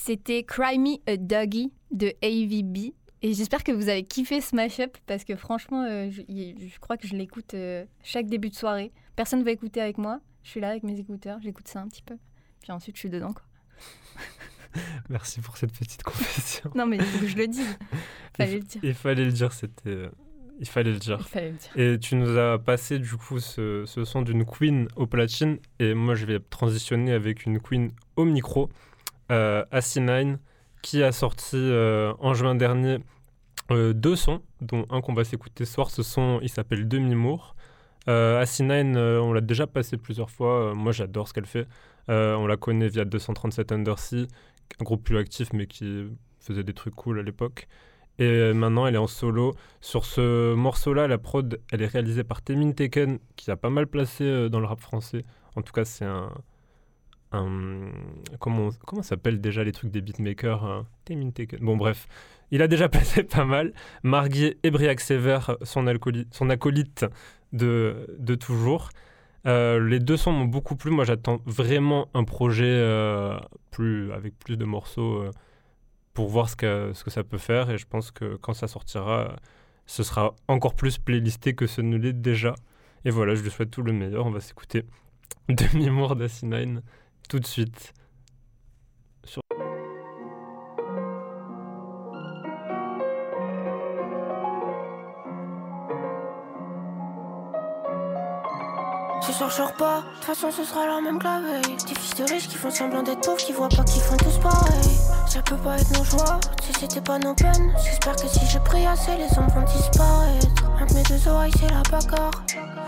C'était 0.06 0.44
Cry 0.44 0.78
Me 0.78 0.98
a 1.12 1.18
Doggy 1.18 1.74
de 1.90 2.14
AVB. 2.22 2.94
Et 3.24 3.34
j'espère 3.34 3.64
que 3.64 3.72
vous 3.72 3.90
avez 3.90 4.04
kiffé 4.04 4.40
ce 4.40 4.56
mashup 4.56 4.96
parce 5.08 5.24
que 5.24 5.36
franchement, 5.36 5.82
euh, 5.84 6.12
je, 6.12 6.22
je 6.30 6.80
crois 6.80 6.96
que 6.96 7.08
je 7.08 7.16
l'écoute 7.16 7.56
euh, 7.56 7.84
chaque 8.04 8.28
début 8.28 8.50
de 8.50 8.54
soirée. 8.54 8.92
Personne 9.16 9.40
ne 9.40 9.44
va 9.44 9.50
écouter 9.50 9.82
avec 9.82 9.98
moi. 9.98 10.20
Je 10.44 10.52
suis 10.52 10.60
là 10.60 10.70
avec 10.70 10.84
mes 10.84 11.00
écouteurs, 11.00 11.40
j'écoute 11.42 11.68
ça 11.68 11.82
un 11.82 11.88
petit 11.88 12.04
peu. 12.04 12.18
Puis 12.62 12.72
ensuite, 12.72 12.96
je 12.98 13.00
suis 13.00 13.10
dedans. 13.10 13.34
Quoi. 13.34 13.42
Merci 15.10 15.42
pour 15.42 15.58
cette 15.58 15.72
petite 15.72 16.04
confession. 16.04 16.70
Non, 16.76 16.86
mais 16.86 16.98
il 16.98 17.04
faut 17.04 17.20
que 17.22 17.28
je 17.28 17.38
le 17.38 17.48
dise. 17.48 17.76
Fallait 18.38 18.58
le 18.60 18.64
dire. 18.64 18.82
Il 18.84 18.94
fallait 18.94 19.26
le 19.26 19.32
dire, 19.32 19.54
c'était. 19.54 19.90
euh, 19.90 20.10
Il 20.60 20.68
fallait 20.68 20.92
le 20.92 21.00
dire. 21.00 21.18
Il 21.20 21.26
fallait 21.26 21.50
le 21.50 21.58
dire. 21.58 21.72
Et 21.78 21.98
tu 21.98 22.16
nous 22.16 22.38
as 22.38 22.60
passé 22.60 23.00
du 23.00 23.16
coup 23.16 23.40
ce, 23.40 23.86
ce 23.88 24.06
son 24.06 24.22
d'une 24.22 24.46
queen 24.46 24.88
au 24.98 25.08
platine 25.08 25.58
et 25.80 25.96
moi 25.96 26.14
je 26.14 26.28
vais 26.28 26.40
transitionner 26.40 27.12
avec 27.12 27.48
une 27.48 27.60
queen 27.60 27.90
au 28.18 28.26
micro, 28.26 28.70
AC9, 29.30 30.38
qui 30.82 31.04
a 31.04 31.12
sorti 31.12 31.56
euh, 31.56 32.14
en 32.20 32.34
juin 32.34 32.56
dernier 32.56 33.00
euh, 33.72 33.94
deux 33.94 34.16
sons, 34.16 34.42
dont 34.62 34.86
un 34.90 35.02
qu'on 35.02 35.14
va 35.14 35.24
s'écouter 35.24 35.66
ce 35.66 35.74
soir. 35.74 35.90
Ce 35.90 36.04
son, 36.04 36.40
il 36.42 36.50
s'appelle 36.50 36.88
Demi-Mour. 36.88 37.56
Euh, 38.08 38.44
AC9, 38.44 38.96
euh, 38.96 39.20
on 39.20 39.34
l'a 39.34 39.42
déjà 39.42 39.66
passé 39.68 39.98
plusieurs 39.98 40.30
fois. 40.30 40.72
Euh, 40.72 40.74
moi 40.76 40.92
j'adore 40.92 41.28
ce 41.28 41.34
qu'elle 41.34 41.48
fait. 41.48 41.68
Euh, 42.10 42.36
on 42.36 42.46
la 42.46 42.58
connaît 42.58 42.88
via 42.88 43.04
237 43.04 43.72
Undersea, 43.72 44.28
un 44.80 44.84
groupe 44.84 45.04
plus 45.04 45.18
actif 45.18 45.54
mais 45.54 45.66
qui 45.66 46.06
faisait 46.40 46.64
des 46.64 46.74
trucs 46.74 46.94
cool 46.96 47.20
à 47.20 47.24
l'époque. 47.24 47.68
Et 48.18 48.24
euh, 48.24 48.54
maintenant, 48.54 48.88
elle 48.88 48.96
est 48.96 49.00
en 49.00 49.08
solo. 49.08 49.56
Sur 49.82 50.06
ce 50.06 50.54
morceau-là, 50.54 51.08
la 51.08 51.18
prod, 51.18 51.60
elle 51.72 51.82
est 51.82 51.88
réalisée 51.88 52.24
par 52.24 52.42
Temin 52.42 52.72
Teken, 52.72 53.20
qui 53.36 53.52
a 53.52 53.58
pas 53.58 53.70
mal 53.70 53.88
placé 53.88 54.24
euh, 54.24 54.50
dans 54.50 54.60
le 54.60 54.66
rap 54.68 54.80
français. 54.80 55.26
En 55.56 55.62
tout 55.62 55.74
cas, 55.74 55.84
c'est 55.86 56.06
un. 56.06 56.32
Comment 58.40 58.70
comment 58.86 59.02
ça 59.02 59.10
s'appelle 59.10 59.42
déjà 59.42 59.64
les 59.64 59.72
trucs 59.72 59.92
des 59.92 60.02
beatmakers 60.02 60.86
Teken. 61.06 61.60
Bon, 61.62 61.78
bref. 61.78 62.08
Il 62.52 62.62
a 62.62 62.68
déjà 62.68 62.90
placé 62.90 63.24
pas 63.24 63.46
mal. 63.46 63.74
Marguier 64.04 64.58
et 64.64 64.72
Briac 64.72 65.00
Sévère, 65.00 65.58
son, 65.64 65.86
son 66.32 66.50
acolyte 66.50 67.06
de, 67.54 68.36
toujours. 68.40 68.90
Euh, 69.46 69.80
les 69.80 70.00
deux 70.00 70.18
sons 70.18 70.32
m'ont 70.32 70.46
beaucoup 70.46 70.76
plu. 70.76 70.92
Moi, 70.92 71.06
j'attends 71.06 71.40
vraiment 71.46 72.08
un 72.14 72.24
projet 72.24 72.66
euh, 72.66 73.38
plus, 73.72 74.12
avec 74.12 74.38
plus 74.40 74.58
de 74.58 74.66
morceaux. 74.66 75.22
euh, 75.22 75.32
pour 76.16 76.30
voir 76.30 76.50
ce 76.50 76.56
que, 76.56 76.92
ce 76.96 77.04
que 77.04 77.12
ça 77.12 77.24
peut 77.24 77.38
faire. 77.38 77.70
Et 77.70 77.78
je 77.78 77.86
pense 77.86 78.10
que 78.10 78.38
quand 78.38 78.54
ça 78.54 78.68
sortira, 78.68 79.36
ce 79.86 80.02
sera 80.02 80.34
encore 80.48 80.74
plus 80.74 80.98
playlisté 80.98 81.54
que 81.54 81.68
ce 81.68 81.82
ne 81.82 81.98
l'est 81.98 82.14
déjà. 82.14 82.56
Et 83.04 83.12
voilà, 83.12 83.36
je 83.36 83.44
lui 83.44 83.52
souhaite 83.52 83.70
tout 83.70 83.84
le 83.84 83.94
meilleur. 83.94 84.26
On 84.26 84.32
va 84.32 84.40
s'écouter 84.40 84.86
Demi-Mour 85.50 86.16
d'Asinine 86.16 86.82
tout 87.28 87.40
de 87.40 87.48
suite. 87.48 87.94
Soir 99.38 99.50
je 99.50 99.56
sors 99.56 99.74
pas, 99.74 100.00
de 100.00 100.16
toute 100.16 100.24
façon 100.24 100.50
ce 100.50 100.64
sera 100.64 100.86
la 100.86 101.02
même 101.02 101.20
que 101.20 101.26
la 101.26 101.42
veille. 101.42 101.76
Des 101.76 101.96
fils 101.96 102.16
de 102.16 102.24
riches 102.24 102.48
qui 102.48 102.56
font 102.56 102.72
semblant 102.72 103.04
d'être 103.04 103.20
pauvres, 103.20 103.38
qui 103.38 103.52
voient 103.52 103.68
pas 103.68 103.84
qu'ils 103.84 104.02
font 104.02 104.16
tous 104.16 104.38
pareil. 104.38 104.98
Ça 105.28 105.42
peut 105.42 105.58
pas 105.58 105.78
être 105.78 105.92
nos 105.98 106.06
joies, 106.06 106.40
si 106.64 106.72
c'était 106.80 107.02
pas 107.02 107.20
nos 107.20 107.34
peines. 107.36 107.74
J'espère 107.84 108.16
que 108.16 108.30
si 108.30 108.46
je 108.46 108.60
prie 108.60 108.86
assez, 108.86 109.12
les 109.18 109.38
hommes 109.38 109.50
vont 109.50 109.64
disparaître. 109.64 110.48
Entre 110.82 110.94
mes 110.94 111.04
deux 111.04 111.28
oreilles, 111.28 111.52
c'est 111.60 111.70
la 111.70 111.82
bagarre. 111.92 112.32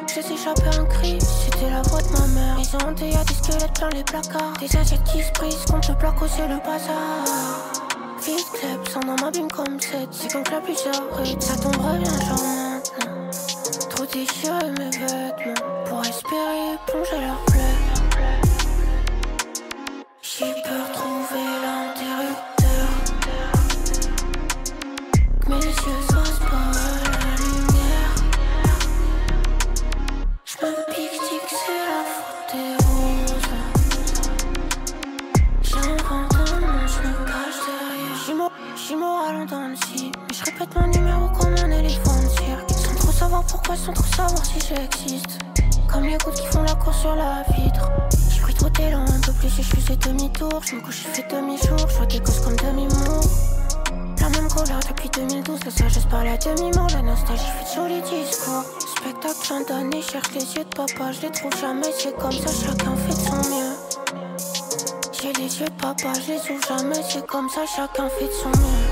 Je 0.10 0.16
laisse 0.16 0.32
échapper 0.32 0.78
un 0.80 0.86
cri, 0.86 1.18
c'était 1.20 1.70
la 1.70 1.82
voix 1.84 2.02
de 2.02 2.12
ma 2.14 2.28
mère. 2.28 2.58
Ils 2.60 2.76
ont 2.76 2.90
honte, 2.90 3.02
y'a 3.02 3.24
des 3.24 3.34
squelettes 3.34 3.74
plein 3.74 3.90
les 3.90 4.04
placards. 4.04 4.54
Des 4.60 4.76
assiettes 4.78 5.04
qui 5.04 5.22
se 5.22 5.32
brisent 5.34 5.66
contre 5.70 5.92
le 5.92 5.98
placo, 5.98 6.26
c'est 6.28 6.48
le 6.48 6.58
bazar. 6.58 7.26
Vite 8.26 8.52
club, 8.54 8.88
sans 8.90 9.02
dans 9.02 9.16
m'abîme 9.24 9.50
comme 9.50 9.80
7. 9.80 10.08
C'est 10.12 10.32
quand 10.32 10.50
la 10.50 10.62
pluie 10.62 10.76
s'arrête, 10.76 11.42
ça 11.42 11.56
tomberait 11.58 12.00
bien 12.00 12.12
genre 12.22 12.44
maintenant. 12.44 13.30
Trop 13.90 14.06
déchiré 14.06 14.72
mes 14.78 14.90
vêtements 14.90 15.86
pour 15.86 16.02
espérer 16.02 16.78
plonger 16.88 17.26
leur 17.26 17.44
plaies. 17.46 17.88
J'ai 20.22 20.54
peur 20.64 20.87
j'répète 40.58 40.76
mon 40.76 40.88
numéro 40.88 41.28
comme 41.40 41.54
un 41.54 41.72
éléphant 41.72 42.16
de 42.16 42.30
cirque. 42.30 42.70
Sans 42.72 42.96
trop 42.96 43.12
savoir 43.12 43.44
pourquoi, 43.44 43.76
sans 43.76 43.94
trop 43.94 44.06
savoir 44.16 44.46
si 44.46 44.60
j'existe? 44.60 45.40
Comme 45.88 46.04
les 46.04 46.18
gouttes 46.18 46.36
qui 46.36 46.48
font 46.48 46.64
la 46.64 46.76
course 46.76 47.00
sur 47.02 47.16
la 47.16 47.44
vitre. 47.56 47.90
J'ai 48.30 48.42
pris 48.42 48.54
trop 48.54 48.70
d'élan, 48.70 49.06
un 49.06 49.20
peu 49.22 49.34
plus 49.34 49.48
et 49.60 49.64
je 49.64 49.76
faisais 49.76 49.96
demi-tour. 49.98 50.62
Je 50.66 50.76
me 50.76 50.82
couche, 50.82 51.04
je 51.04 51.08
fais 51.10 51.28
demi-jour, 51.30 51.78
je 51.78 51.96
vois 51.96 52.06
des 52.06 52.20
gosses 52.20 52.40
comme 52.40 52.56
demi-mour. 52.56 53.22
La 54.20 54.30
même 54.30 54.48
couleur 54.50 54.80
depuis 54.90 55.10
2012, 55.10 55.60
la 55.66 55.72
sagesse 55.72 56.06
parle 56.06 56.28
à 56.28 56.38
demi-mot. 56.38 56.88
La 56.94 57.02
nostalgie 57.02 57.44
fait 57.44 57.80
de 57.80 57.88
jolis 57.88 58.02
discours. 58.02 58.64
Spectacle 58.98 59.36
fin 59.44 59.62
d'année, 59.62 60.02
cherche 60.02 60.32
les 60.34 60.56
yeux 60.56 60.64
de 60.64 60.76
papa, 60.76 61.12
je 61.12 61.22
les 61.22 61.32
trouve 61.32 61.56
jamais. 61.60 61.92
C'est 61.98 62.16
comme 62.18 62.32
ça, 62.32 62.50
chacun 62.66 62.96
fait 62.96 63.14
de 63.14 63.28
son 63.28 63.38
mieux. 63.50 63.76
J'ai 65.22 65.34
les 65.34 65.60
yeux 65.60 65.66
de 65.66 65.82
papa, 65.82 66.14
je 66.14 66.34
les 66.34 66.40
ouvre 66.52 66.68
jamais. 66.68 67.02
C'est 67.08 67.26
comme 67.26 67.50
ça, 67.50 67.62
chacun 67.66 68.10
fait 68.10 68.26
de 68.26 68.32
son 68.32 68.50
mieux. 68.50 68.87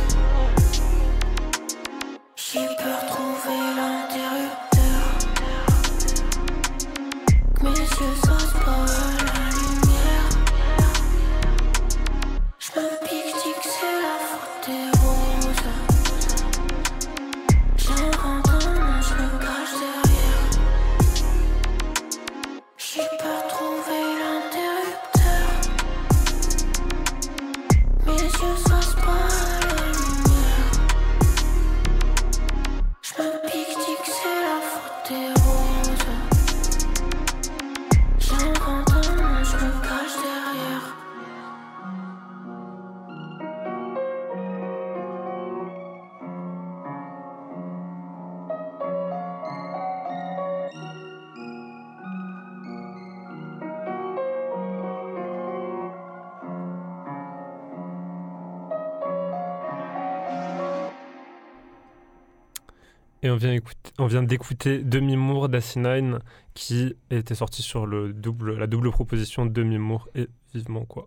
Et 63.26 63.30
on 63.32 63.38
vient, 63.38 63.54
écouter, 63.54 63.92
on 63.98 64.06
vient 64.06 64.22
d'écouter 64.22 64.84
Demi-Mour 64.84 65.50
d'Asinine 65.50 66.20
qui 66.54 66.96
était 67.10 67.34
sorti 67.34 67.64
sur 67.64 67.88
le 67.88 68.14
double, 68.14 68.56
la 68.56 68.68
double 68.68 68.92
proposition 68.92 69.48
Demi-Mour 69.48 70.08
et 70.14 70.28
vivement 70.54 70.86
quoi. 70.86 71.06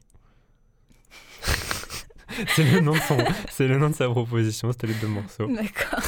c'est 2.48 2.64
le, 2.72 2.80
nom 2.80 2.94
de 2.94 2.98
son- 2.98 3.24
c'est 3.50 3.68
le 3.68 3.78
nom 3.78 3.90
de 3.90 3.94
sa 3.94 4.08
proposition, 4.08 4.72
c'était 4.72 4.88
les 4.88 4.94
deux 4.94 5.06
morceaux. 5.06 5.46
D'accord. 5.46 6.00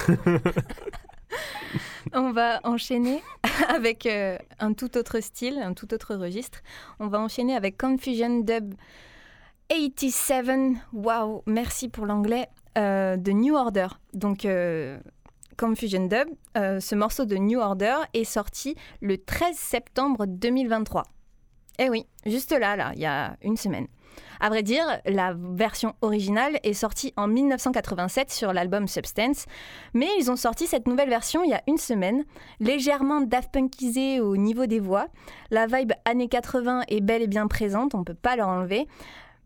On 2.12 2.32
va 2.32 2.58
enchaîner 2.64 3.22
avec 3.68 4.04
euh, 4.06 4.36
un 4.58 4.72
tout 4.72 4.96
autre 4.98 5.20
style, 5.20 5.60
un 5.62 5.74
tout 5.74 5.94
autre 5.94 6.16
registre. 6.16 6.58
On 6.98 7.06
va 7.06 7.20
enchaîner 7.20 7.54
avec 7.54 7.78
Confusion 7.78 8.40
Dub 8.40 8.74
87. 9.68 10.76
Waouh, 10.92 11.42
merci 11.46 11.88
pour 11.88 12.04
l'anglais. 12.06 12.48
euh, 12.78 13.16
de 13.16 13.30
New 13.32 13.54
Order. 13.54 13.88
Donc, 14.14 14.44
euh, 14.44 14.98
Confusion 15.56 16.06
Dub, 16.06 16.28
euh, 16.56 16.80
ce 16.80 16.94
morceau 16.94 17.24
de 17.24 17.36
New 17.36 17.58
Order 17.60 17.96
est 18.14 18.24
sorti 18.24 18.74
le 19.00 19.18
13 19.18 19.56
septembre 19.56 20.26
2023. 20.26 21.04
Eh 21.78 21.88
oui, 21.88 22.06
juste 22.26 22.52
là, 22.52 22.76
là, 22.76 22.92
il 22.94 23.00
y 23.00 23.06
a 23.06 23.36
une 23.42 23.56
semaine. 23.56 23.86
À 24.40 24.48
vrai 24.48 24.62
dire, 24.62 24.84
la 25.06 25.34
version 25.34 25.94
originale 26.00 26.58
est 26.62 26.72
sortie 26.72 27.12
en 27.16 27.26
1987 27.26 28.30
sur 28.30 28.52
l'album 28.52 28.88
Substance, 28.88 29.46
mais 29.92 30.08
ils 30.18 30.30
ont 30.30 30.36
sorti 30.36 30.66
cette 30.66 30.88
nouvelle 30.88 31.10
version 31.10 31.44
il 31.44 31.50
y 31.50 31.54
a 31.54 31.62
une 31.66 31.76
semaine, 31.76 32.24
légèrement 32.58 33.20
Daft 33.20 33.52
Punkisée 33.52 34.20
au 34.20 34.36
niveau 34.36 34.66
des 34.66 34.80
voix. 34.80 35.08
La 35.50 35.66
vibe 35.66 35.92
années 36.04 36.28
80 36.28 36.82
est 36.88 37.00
bel 37.00 37.22
et 37.22 37.26
bien 37.26 37.46
présente, 37.48 37.94
on 37.94 37.98
ne 37.98 38.04
peut 38.04 38.14
pas 38.14 38.36
leur 38.36 38.48
enlever. 38.48 38.86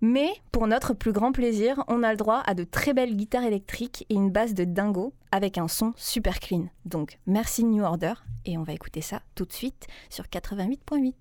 Mais 0.07 0.35
pour 0.53 0.67
notre 0.67 0.93
plus 0.93 1.13
grand 1.13 1.33
plaisir, 1.33 1.83
on 1.89 2.03
a 2.03 2.11
le 2.11 2.19
droit 2.19 2.43
à 2.45 2.53
de 2.53 2.63
très 2.63 2.93
belles 2.93 3.17
guitares 3.17 3.45
électriques 3.45 4.05
et 4.11 4.15
une 4.17 4.31
basse 4.31 4.53
de 4.53 4.65
dingo 4.65 5.15
avec 5.33 5.57
un 5.57 5.67
son 5.67 5.95
super 5.97 6.41
clean. 6.41 6.67
Donc 6.85 7.19
merci 7.27 7.65
New 7.65 7.83
Order 7.83 8.13
et 8.45 8.59
on 8.59 8.65
va 8.65 8.75
écouter 8.75 9.01
ça 9.01 9.23
tout 9.35 9.47
de 9.47 9.53
suite 9.55 9.87
sur 10.11 10.27
88.8. 10.27 11.15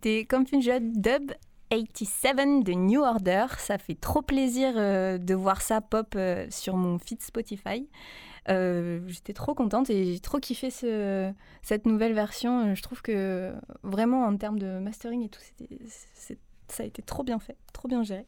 C'était 0.00 0.26
Confusion 0.26 0.78
Dub 0.80 1.32
87 1.70 2.62
de 2.62 2.72
New 2.72 3.02
Order. 3.02 3.46
Ça 3.58 3.78
fait 3.78 3.96
trop 3.96 4.22
plaisir 4.22 4.74
euh, 4.76 5.18
de 5.18 5.34
voir 5.34 5.60
ça 5.60 5.80
pop 5.80 6.14
euh, 6.14 6.46
sur 6.50 6.76
mon 6.76 7.00
feed 7.00 7.20
Spotify. 7.20 7.88
Euh, 8.48 9.00
J'étais 9.08 9.32
trop 9.32 9.56
contente 9.56 9.90
et 9.90 10.04
j'ai 10.04 10.20
trop 10.20 10.38
kiffé 10.38 10.70
ce, 10.70 11.32
cette 11.62 11.84
nouvelle 11.84 12.12
version. 12.12 12.76
Je 12.76 12.80
trouve 12.80 13.02
que 13.02 13.52
vraiment 13.82 14.22
en 14.22 14.36
termes 14.36 14.60
de 14.60 14.78
mastering 14.78 15.24
et 15.24 15.30
tout, 15.30 15.40
ça 16.68 16.84
a 16.84 16.86
été 16.86 17.02
trop 17.02 17.24
bien 17.24 17.40
fait, 17.40 17.56
trop 17.72 17.88
bien 17.88 18.04
géré. 18.04 18.24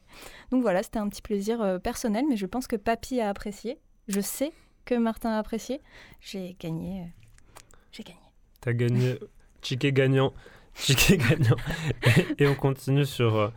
Donc 0.51 0.63
voilà, 0.63 0.83
c'était 0.83 0.99
un 0.99 1.07
petit 1.07 1.21
plaisir 1.21 1.79
personnel, 1.81 2.25
mais 2.27 2.35
je 2.35 2.47
pense 2.47 2.67
que 2.67 2.75
Papy 2.75 3.21
a 3.21 3.29
apprécié. 3.29 3.79
Je 4.09 4.19
sais 4.19 4.51
que 4.83 4.95
Martin 4.95 5.29
a 5.29 5.37
apprécié. 5.37 5.79
J'ai 6.19 6.57
gagné. 6.59 7.13
J'ai 7.93 8.03
gagné. 8.03 8.19
T'as 8.59 8.73
gagné. 8.73 9.19
Chiquet 9.61 9.93
gagnant. 9.93 10.33
Chiquet 10.75 11.17
gagnant. 11.17 11.55
Et, 12.37 12.43
et 12.43 12.47
on 12.47 12.55
continue 12.55 13.05
sur, 13.05 13.35
euh, 13.35 13.47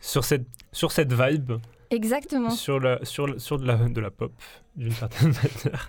sur, 0.00 0.24
cette, 0.24 0.46
sur 0.72 0.92
cette 0.92 1.12
vibe, 1.12 1.52
Exactement. 1.90 2.50
sur, 2.50 2.80
la, 2.80 2.98
sur, 3.04 3.40
sur 3.40 3.58
de, 3.58 3.66
la, 3.66 3.76
de 3.76 4.00
la 4.00 4.10
pop, 4.10 4.32
d'une 4.76 4.90
certaine 4.92 5.28
manière. 5.64 5.88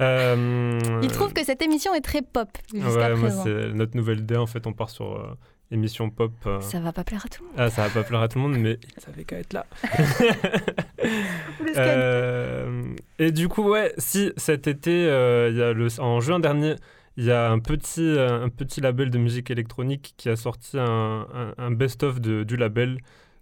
Euh, 0.00 0.78
Il 1.02 1.10
trouve 1.10 1.32
que 1.32 1.44
cette 1.44 1.62
émission 1.62 1.94
est 1.94 2.00
très 2.00 2.22
pop 2.22 2.48
jusqu'à 2.72 2.88
Ouais, 2.88 3.14
moi, 3.16 3.28
présent. 3.28 3.42
c'est 3.44 3.68
notre 3.74 3.96
nouvelle 3.96 4.20
idée. 4.20 4.36
En 4.36 4.46
fait, 4.46 4.66
on 4.66 4.72
part 4.72 4.90
sur 4.90 5.16
euh, 5.16 5.36
émission 5.72 6.10
pop. 6.10 6.32
euh, 6.46 6.60
Ça 6.60 6.78
va 6.80 6.92
pas 6.92 7.02
plaire 7.02 7.24
à 7.24 7.28
tout 7.28 7.42
le 7.42 7.48
monde. 7.48 7.56
Ah, 7.58 7.70
ça 7.70 7.82
va 7.88 7.90
pas 7.90 8.02
plaire 8.04 8.20
à 8.20 8.28
tout 8.28 8.38
le 8.38 8.42
monde, 8.48 8.56
mais 8.58 8.78
ça 8.98 9.10
avait 9.12 9.24
qu'à 9.24 9.38
être 9.38 9.52
là. 9.52 9.66
Euh, 11.76 12.94
et 13.18 13.32
du 13.32 13.48
coup, 13.48 13.68
ouais, 13.70 13.92
si 13.98 14.32
cet 14.36 14.66
été, 14.66 14.90
il 14.92 15.56
y 15.56 15.62
a 15.62 15.72
le, 15.72 15.88
en 16.00 16.20
juin 16.20 16.40
dernier, 16.40 16.74
il 17.16 17.24
y 17.24 17.30
a 17.30 17.50
un 17.50 17.58
petit, 17.58 18.00
euh, 18.02 18.42
un 18.44 18.48
petit 18.48 18.80
label 18.80 19.10
de 19.10 19.18
musique 19.18 19.50
électronique 19.50 20.14
qui 20.16 20.28
a 20.28 20.36
sorti 20.36 20.78
un, 20.78 21.26
un- 21.58 21.70
best-of 21.70 22.20
du 22.20 22.56
label. 22.56 22.98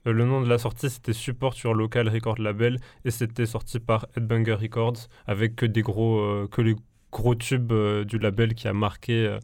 Euh, 0.07 0.13
le 0.13 0.25
nom 0.25 0.41
de 0.43 0.49
la 0.49 0.59
sortie, 0.59 0.91
c'était 0.91 1.13
Support 1.13 1.55
sur 1.55 1.75
Local 1.75 2.09
Record 2.09 2.39
Label 2.41 2.79
et 3.05 3.11
c'était 3.11 3.47
sorti 3.47 3.79
par 3.81 4.07
Headbanger 4.17 4.55
Records 4.55 5.09
avec 5.27 5.57
que, 5.57 5.67
des 5.67 5.83
gros, 5.83 6.21
euh, 6.21 6.49
que 6.51 6.63
les 6.63 6.75
gros 7.13 7.35
tubes 7.35 7.73
du 8.05 8.19
label 8.19 8.55
qui 8.55 8.69
a 8.69 8.73
marqué 8.73 9.37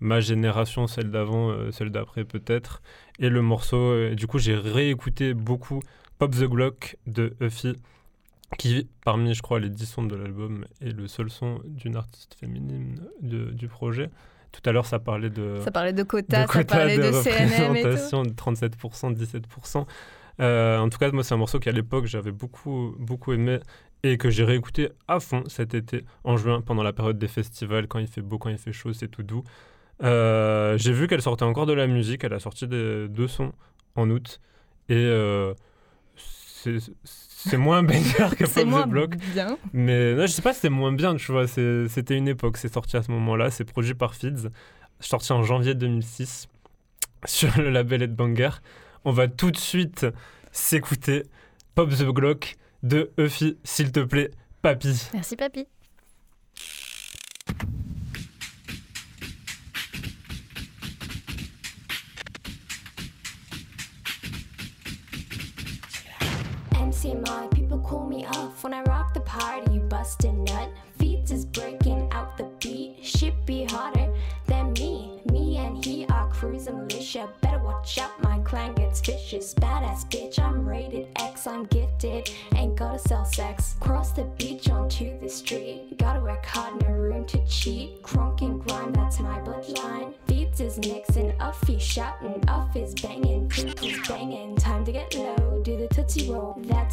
ma 0.00 0.20
génération, 0.20 0.86
celle 0.88 1.10
d'avant, 1.10 1.54
celle 1.70 1.90
d'après 1.90 2.24
peut-être. 2.24 2.82
Et 3.20 3.28
le 3.28 3.40
morceau, 3.40 4.10
du 4.14 4.26
coup, 4.26 4.38
j'ai 4.38 4.56
réécouté 4.56 5.32
beaucoup 5.32 5.80
Pop 6.18 6.32
the 6.32 6.44
Glock 6.44 6.96
de 7.06 7.36
Uffy, 7.40 7.74
qui, 8.58 8.88
parmi, 9.04 9.34
je 9.34 9.42
crois, 9.42 9.60
les 9.60 9.70
10 9.70 9.86
sons 9.86 10.02
de 10.04 10.16
l'album, 10.16 10.64
est 10.80 10.92
le 10.92 11.06
seul 11.06 11.30
son 11.30 11.60
d'une 11.64 11.96
artiste 11.96 12.34
féminine 12.38 13.00
de- 13.20 13.50
du 13.50 13.68
projet. 13.68 14.10
Tout 14.52 14.60
à 14.68 14.72
l'heure, 14.72 14.86
ça 14.86 14.98
parlait 14.98 15.30
de, 15.30 15.58
Ça 15.64 15.70
parlait 15.70 15.92
de 15.92 16.02
quotas, 16.02 16.46
de 16.46 16.52
ça 16.52 16.64
parlait 16.64 16.96
de, 16.96 17.10
CNM 17.10 17.76
et 17.76 17.82
tout. 17.82 17.88
représentation 17.88 18.22
de 18.22 18.30
37%, 18.30 19.12
17%. 19.12 19.86
Euh, 20.40 20.78
en 20.78 20.88
tout 20.88 20.98
cas, 20.98 21.10
moi, 21.10 21.24
c'est 21.24 21.34
un 21.34 21.38
morceau 21.38 21.58
qu'à 21.58 21.72
l'époque, 21.72 22.06
j'avais 22.06 22.32
beaucoup, 22.32 22.94
beaucoup 22.98 23.32
aimé 23.32 23.58
et 24.02 24.18
que 24.18 24.30
j'ai 24.30 24.44
réécouté 24.44 24.90
à 25.08 25.18
fond 25.18 25.42
cet 25.48 25.74
été, 25.74 26.04
en 26.24 26.36
juin, 26.36 26.60
pendant 26.60 26.82
la 26.82 26.92
période 26.92 27.18
des 27.18 27.28
festivals, 27.28 27.88
quand 27.88 27.98
il 27.98 28.06
fait 28.06 28.20
beau, 28.22 28.38
quand 28.38 28.50
il 28.50 28.58
fait 28.58 28.72
chaud, 28.72 28.92
c'est 28.92 29.08
tout 29.08 29.22
doux. 29.22 29.44
Euh, 30.02 30.76
j'ai 30.76 30.92
vu 30.92 31.06
qu'elle 31.06 31.22
sortait 31.22 31.44
encore 31.44 31.66
de 31.66 31.72
la 31.72 31.86
musique, 31.86 32.24
elle 32.24 32.34
a 32.34 32.40
sorti 32.40 32.66
des, 32.66 33.08
deux 33.08 33.28
sons 33.28 33.52
en 33.94 34.10
août 34.10 34.40
et 34.88 34.96
euh, 34.96 35.54
c'est 36.16 36.78
c'est 37.46 37.56
moins 37.56 37.82
banger 37.82 38.28
que 38.36 38.44
Pop 38.44 38.64
moins 38.66 38.86
the 38.86 38.88
Block. 38.88 39.16
bien. 39.16 39.58
Mais 39.72 40.14
non, 40.14 40.22
je 40.22 40.32
sais 40.32 40.42
pas 40.42 40.52
si 40.54 40.60
c'est 40.60 40.70
moins 40.70 40.92
bien, 40.92 41.16
tu 41.16 41.32
vois. 41.32 41.46
C'était 41.46 42.16
une 42.16 42.28
époque, 42.28 42.56
c'est 42.56 42.72
sorti 42.72 42.96
à 42.96 43.02
ce 43.02 43.10
moment-là. 43.12 43.50
C'est 43.50 43.64
produit 43.64 43.94
par 43.94 44.14
Feeds, 44.14 44.48
sorti 45.00 45.32
en 45.32 45.42
janvier 45.42 45.74
2006 45.74 46.48
sur 47.24 47.56
le 47.58 47.70
label 47.70 48.02
Headbanger. 48.02 48.50
On 49.04 49.12
va 49.12 49.28
tout 49.28 49.50
de 49.50 49.56
suite 49.58 50.06
s'écouter 50.52 51.24
Pop 51.74 51.90
the 51.90 52.04
Glock 52.04 52.56
de 52.82 53.10
Eufy, 53.18 53.56
s'il 53.64 53.92
te 53.92 54.00
plaît, 54.00 54.30
papy. 54.62 55.08
Merci 55.12 55.36
papy. 55.36 55.66
TMI, 67.04 67.50
people 67.50 67.80
cool 67.80 68.06
me 68.06 68.24
off 68.24 68.64
when 68.64 68.72
I 68.72 68.82
rock 68.84 69.12
the 69.12 69.20
party. 69.20 69.74
You 69.74 69.80
bust 69.80 70.24
a 70.24 70.32
nut, 70.32 70.70
feats 70.98 71.30
is 71.30 71.44
breaking 71.44 72.10
out 72.12 72.38
the 72.38 72.44
beat. 72.60 72.96
Shit 73.02 73.34
be 73.44 73.64
hotter 73.64 74.10
than 74.46 74.72
me. 74.72 75.20
Me 75.30 75.58
and 75.58 75.84
he 75.84 76.06
are 76.06 76.30
cruising 76.30 76.78
militia. 76.78 77.28
Better 77.42 77.58
watch 77.58 77.98
out, 77.98 78.22
my 78.22 78.38
clan 78.38 78.72
gets 78.72 79.02
vicious. 79.02 79.52
Badass 79.52 80.08
bitch, 80.08 80.38
I'm 80.38 80.66
rated 80.66 81.08
X, 81.16 81.46
I'm 81.46 81.64
gifted. 81.64 82.30
Ain't 82.54 82.76
gotta 82.76 82.98
sell 82.98 83.26
sex. 83.26 83.76
Cross 83.80 84.12
the 84.12 84.24
beach 84.38 84.70
onto 84.70 85.20
the 85.20 85.28
street. 85.28 85.98
Gotta 85.98 86.20
work 86.20 86.46
hard, 86.46 86.80
no 86.84 86.88
room 86.88 87.26
to 87.26 87.46
cheat. 87.46 88.02
Crunk 88.02 88.40
and 88.40 88.64
grind, 88.66 88.94
that's 88.94 89.20
my 89.20 89.40
bloodline. 89.40 90.14
Feats 90.26 90.60
is 90.60 90.78
mixing, 90.78 91.32
Uffy 91.32 91.78
shouting, 91.78 92.40
Uff 92.46 92.74
is 92.74 92.94
banging. 92.94 93.23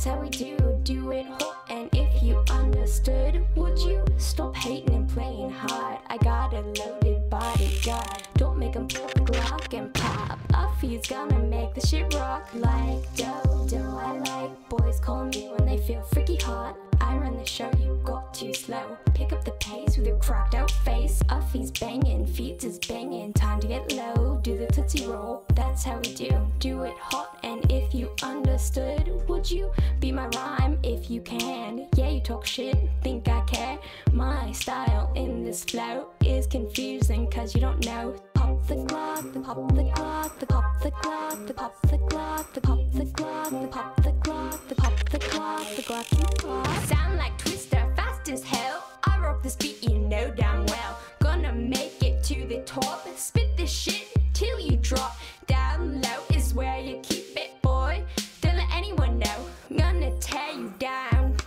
That's 0.01 0.15
how 0.15 0.19
we 0.23 0.29
do, 0.29 0.57
do 0.81 1.11
it 1.11 1.27
hot. 1.27 1.63
And 1.69 1.87
if 1.93 2.23
you 2.23 2.43
understood, 2.49 3.45
would 3.55 3.77
you 3.77 4.03
stop 4.17 4.55
hating 4.55 4.95
and 4.95 5.07
playing 5.07 5.51
hard? 5.51 5.99
I 6.07 6.17
got 6.17 6.55
a 6.55 6.61
loaded 6.61 7.29
bodyguard. 7.29 8.23
Don't 8.35 8.57
make 8.57 8.73
him 8.73 8.87
the 8.87 8.97
Glock 8.97 9.77
and 9.77 9.93
pop. 9.93 10.39
Uffy's 10.53 11.07
gonna 11.07 11.37
make 11.37 11.75
the 11.75 11.85
shit 11.85 12.11
rock 12.15 12.49
like. 12.55 13.15
Dough 13.15 13.99
I 14.01 14.17
like. 14.17 14.69
Boys 14.69 14.99
call 14.99 15.25
me 15.25 15.51
when 15.55 15.67
they 15.67 15.70
feel 15.81 16.01
freaky 16.13 16.37
hot. 16.37 16.77
I 16.99 17.17
run 17.17 17.35
the 17.35 17.45
show, 17.45 17.69
you 17.79 17.99
got 18.03 18.33
too 18.33 18.53
slow. 18.53 18.97
Pick 19.15 19.33
up 19.33 19.43
the 19.43 19.51
pace 19.51 19.97
with 19.97 20.05
your 20.05 20.17
cracked 20.17 20.53
out 20.53 20.69
face. 20.69 21.21
Uffy's 21.29 21.71
banging, 21.71 22.27
feet 22.27 22.63
is 22.63 22.77
banging. 22.77 23.33
Time 23.33 23.59
to 23.59 23.67
get 23.67 23.91
low, 23.93 24.39
do 24.43 24.57
the 24.57 24.67
tootsie 24.67 25.07
roll. 25.07 25.43
That's 25.55 25.83
how 25.83 25.97
we 25.97 26.13
do. 26.13 26.29
Do 26.59 26.83
it 26.83 26.93
hot, 26.99 27.39
and 27.43 27.69
if 27.71 27.95
you 27.95 28.11
understood, 28.21 29.11
would 29.27 29.49
you 29.49 29.71
be 29.99 30.11
my 30.11 30.27
rhyme 30.27 30.77
if 30.83 31.09
you 31.09 31.21
can? 31.21 31.87
Yeah, 31.95 32.09
you 32.09 32.21
talk 32.21 32.45
shit, 32.45 32.77
think 33.01 33.27
I 33.27 33.41
care. 33.41 33.79
My 34.13 34.51
style 34.51 35.11
in 35.15 35.43
this 35.43 35.63
flow 35.63 36.07
is 36.23 36.45
confusing, 36.45 37.29
cause 37.31 37.55
you 37.55 37.61
don't 37.61 37.83
know. 37.83 38.15
Pop 38.35 38.67
the 38.67 38.85
clock, 38.85 39.23
the 39.33 39.39
pop 39.39 39.73
the 39.73 39.91
clock, 39.95 40.39
the 40.39 40.45
pop 40.45 40.81
the 40.81 40.91
clock, 40.91 41.47
the 41.47 41.53
pop 41.53 41.81
the 41.81 41.97
clock, 41.97 42.53
the 42.53 42.61
pop 42.61 42.91
the 42.91 43.05
clock, 43.05 43.49
the 43.49 43.67
pop 43.67 44.03
the 44.03 44.11
clock, 44.23 44.67
the 44.67 44.75
pop 44.75 45.09
the 45.09 45.19
clock, 45.19 45.67
the 45.75 45.83
clock 45.83 46.05
you. 46.11 46.87
Sound 46.87 47.17
like 47.17 47.37
Twister, 47.37 47.81
fast 47.95 48.29
as 48.29 48.43
hell. 48.43 48.83
I 49.05 49.19
rock 49.19 49.41
this 49.41 49.55
beat, 49.55 49.81
you 49.81 49.99
know 49.99 50.29
damn 50.31 50.65
well. 50.65 50.99
Gonna 51.19 51.53
make 51.53 52.01
it 52.03 52.23
to 52.25 52.45
the 52.47 52.61
top, 52.65 53.07
spit 53.15 53.55
this 53.55 53.71
shit 53.71 54.13
till 54.33 54.59
you 54.59 54.75
drop. 54.77 55.17
Down 55.47 56.01
low 56.01 56.23
is 56.33 56.53
where 56.53 56.79
you 56.79 56.99
keep 57.03 57.37
it, 57.37 57.61
boy. 57.61 58.03
Don't 58.41 58.57
let 58.57 58.67
anyone 58.73 59.19
know. 59.19 59.45
Gonna 59.77 60.11
tear 60.19 60.51
you 60.53 60.73
down. 60.77 61.37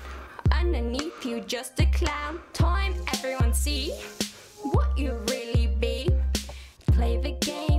Underneath 0.53 1.27
you, 1.27 1.41
just 1.41 1.79
a 1.81 1.87
clown. 1.87 2.39
Time 2.55 2.95
everyone 3.12 3.53
see 3.53 3.93
what 4.62 4.97
you 4.97 5.12
really 5.29 5.66
be. 5.81 6.09
Play 6.87 7.18
the 7.18 7.33
game 7.45 7.74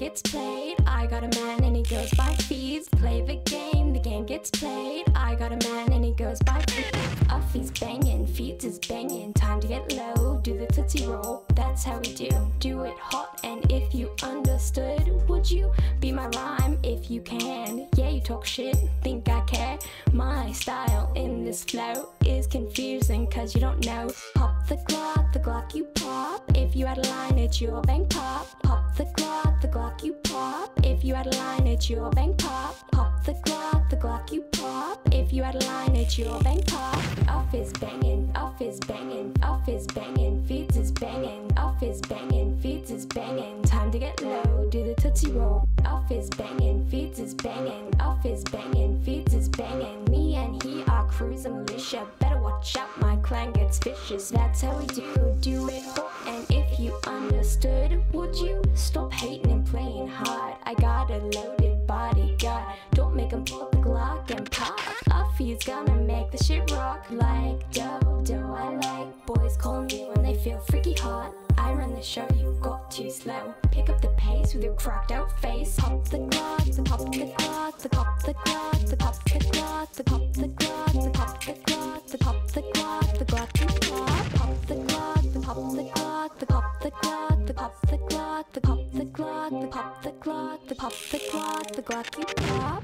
gets 0.00 0.22
played. 0.22 0.76
I 0.86 1.06
got 1.06 1.24
a 1.24 1.40
man 1.42 1.62
and 1.62 1.76
he 1.76 1.82
goes 1.82 2.10
by 2.14 2.34
fees. 2.48 2.88
Play 2.88 3.20
the 3.20 3.36
game, 3.50 3.92
the 3.92 3.98
game 3.98 4.24
gets 4.24 4.48
played. 4.50 5.04
I 5.14 5.34
got 5.34 5.52
a 5.52 5.68
man 5.68 5.92
and 5.92 6.02
he 6.02 6.12
goes 6.12 6.40
by 6.40 6.64
fees. 6.70 6.90
Uffy's 7.28 7.70
banging, 7.78 8.26
feet 8.26 8.64
is 8.64 8.78
banging. 8.78 9.34
Time 9.34 9.60
to 9.60 9.68
get 9.68 9.92
low, 9.92 10.40
do 10.42 10.56
the 10.56 10.66
tootsie 10.68 11.06
roll. 11.06 11.44
That's 11.54 11.84
how 11.84 11.98
we 11.98 12.14
do. 12.14 12.30
Do 12.60 12.84
it 12.84 12.96
hot, 12.98 13.40
and 13.44 13.70
if 13.70 13.94
you 13.94 14.10
understood, 14.22 15.28
would 15.28 15.50
you 15.50 15.70
be 16.00 16.12
my 16.12 16.28
rhyme 16.28 16.78
if 16.82 17.10
you 17.10 17.20
can? 17.20 17.86
Yeah, 17.94 18.08
you 18.08 18.22
talk 18.22 18.46
shit, 18.46 18.76
think 19.02 19.28
I 19.28 19.40
care. 19.42 19.78
My 20.14 20.50
style 20.52 21.12
in 21.14 21.44
this 21.44 21.62
flow 21.64 22.08
is 22.24 22.46
confusing, 22.46 23.26
cause 23.26 23.54
you 23.54 23.60
don't 23.60 23.84
know. 23.84 24.10
Pop 24.34 24.59
the 24.70 24.76
Glock, 24.76 25.32
the 25.32 25.40
Glock 25.40 25.74
you 25.74 25.82
pop. 25.96 26.44
If 26.54 26.76
you 26.76 26.86
had 26.86 26.98
a 26.98 27.08
line, 27.08 27.38
it's 27.38 27.60
your 27.60 27.82
bang 27.82 28.06
pop. 28.06 28.46
Pop 28.62 28.94
the 28.96 29.02
Glock, 29.16 29.60
the 29.60 29.66
Glock 29.66 30.04
you 30.04 30.12
pop. 30.22 30.70
If 30.84 31.02
you 31.02 31.12
had 31.12 31.26
a 31.26 31.36
line, 31.38 31.66
it's 31.66 31.90
your 31.90 32.08
bang 32.10 32.34
pop. 32.36 32.76
Pop 32.92 33.24
the 33.24 33.32
Glock, 33.32 33.90
the 33.90 33.96
Glock 33.96 34.30
you 34.30 34.42
pop. 34.52 35.00
If 35.12 35.32
you 35.32 35.42
had 35.42 35.56
a 35.56 35.66
line, 35.66 35.96
it's 35.96 36.16
your 36.16 36.40
bang 36.42 36.62
pop. 36.68 37.02
Off 37.28 37.52
is 37.52 37.72
banging, 37.72 38.30
off 38.36 38.62
is 38.62 38.78
banging, 38.78 39.34
off 39.42 39.68
is 39.68 39.86
banging, 39.88 40.44
feeds 40.46 40.76
is 40.76 40.92
banging, 40.92 41.50
off 41.58 41.82
is 41.82 42.00
banging, 42.02 42.56
feeds 42.60 42.92
is 42.92 43.06
banging. 43.06 43.62
Time 43.64 43.90
to 43.90 43.98
get 43.98 44.22
low, 44.22 44.68
do 44.70 44.84
the 44.84 44.94
tootsie 45.00 45.32
roll. 45.32 45.66
Off 45.84 46.10
is 46.12 46.28
banging, 46.30 46.86
feeds 46.88 47.18
is 47.18 47.34
banging, 47.34 47.92
off 48.00 48.24
is 48.24 48.44
banging, 48.44 49.02
feeds 49.02 49.34
is 49.34 49.48
banging. 49.48 50.04
Me 50.04 50.36
and 50.36 50.62
he 50.62 50.84
are 50.84 51.06
cruising 51.06 51.64
militia. 51.64 52.06
Better 52.20 52.38
watch 52.38 52.76
out, 52.76 52.88
my 53.00 53.16
clan 53.16 53.52
gets 53.52 53.78
vicious. 53.78 54.30
That's 54.30 54.59
how 54.62 54.76
we 54.76 54.86
do, 54.86 55.36
do 55.40 55.68
it. 55.68 55.82
And 56.26 56.44
if 56.50 56.78
you 56.78 56.94
understood, 57.06 58.02
would 58.12 58.34
you 58.36 58.62
stop 58.74 59.12
hating 59.12 59.50
and 59.50 59.66
playing 59.66 60.08
hard? 60.08 60.56
I 60.64 60.74
got 60.74 61.10
a 61.10 61.18
loaded 61.18 61.86
bodyguard. 61.86 62.74
Don't 62.92 63.14
make 63.16 63.30
him 63.30 63.44
pull 63.44 63.68
the 63.70 63.78
Glock 63.78 64.30
and 64.30 64.50
pop. 64.50 64.78
Uffy's 65.10 65.64
gonna 65.64 65.96
make 65.96 66.30
the 66.30 66.42
shit 66.42 66.70
rock 66.72 67.06
like 67.10 67.70
dough 67.72 68.00
I 68.32 68.74
like. 68.76 69.26
Boys 69.26 69.56
call 69.56 69.82
me 69.82 70.08
when 70.12 70.22
they 70.22 70.34
feel 70.34 70.60
freaky 70.60 70.94
hot. 70.94 71.32
I 71.60 71.74
run 71.74 71.94
the 71.94 72.02
show, 72.02 72.26
you 72.36 72.56
got 72.62 72.90
too 72.90 73.10
slow. 73.10 73.54
Pick 73.70 73.90
up 73.90 74.00
the 74.00 74.08
pace 74.16 74.54
with 74.54 74.64
your 74.64 74.74
cracked 74.74 75.12
out 75.12 75.30
face. 75.42 75.76
Pop 75.76 76.04
the 76.08 76.26
clock, 76.30 76.64
the 76.64 76.82
pop 76.82 77.00
the 77.12 77.34
clock, 77.36 77.78
the 77.78 77.88
pop 77.90 78.22
the 78.22 78.34
clock, 78.34 78.86
the 78.86 78.96
pop 78.96 79.24
the 79.24 79.38
clock, 79.52 79.92
the 79.92 80.04
pop 80.04 80.32
the 80.32 80.48
clock, 80.48 80.92
the 80.94 81.10
pop 81.10 81.44
the 81.44 81.52
clock, 81.52 82.06
the 82.06 82.18
pop 82.18 82.46
the 82.48 82.62
clock, 82.62 83.18
the 83.18 83.24
clock 83.26 83.50
pop. 83.52 84.32
Pop 84.32 84.66
the 84.66 84.76
clock, 84.86 85.22
the 85.32 85.40
pop 85.40 85.56
the 85.76 85.84
clock, 85.92 86.38
the 86.38 86.46
pop 86.46 86.80
the 86.80 86.90
clock, 86.90 87.46
the 87.46 87.52
pop 87.52 87.82
the 87.82 87.98
clock, 87.98 88.52
the 88.52 88.60
pop 88.60 88.92
the 88.92 89.04
clock, 89.04 89.50
the 89.50 89.66
pop 89.66 90.02
the 90.02 90.10
clock, 90.12 90.66
the 90.66 90.74
pop 90.74 90.92
the 91.10 91.18
clock, 91.30 91.66
the 91.72 91.82
clock 91.82 92.18
you 92.18 92.24
pop. 92.36 92.82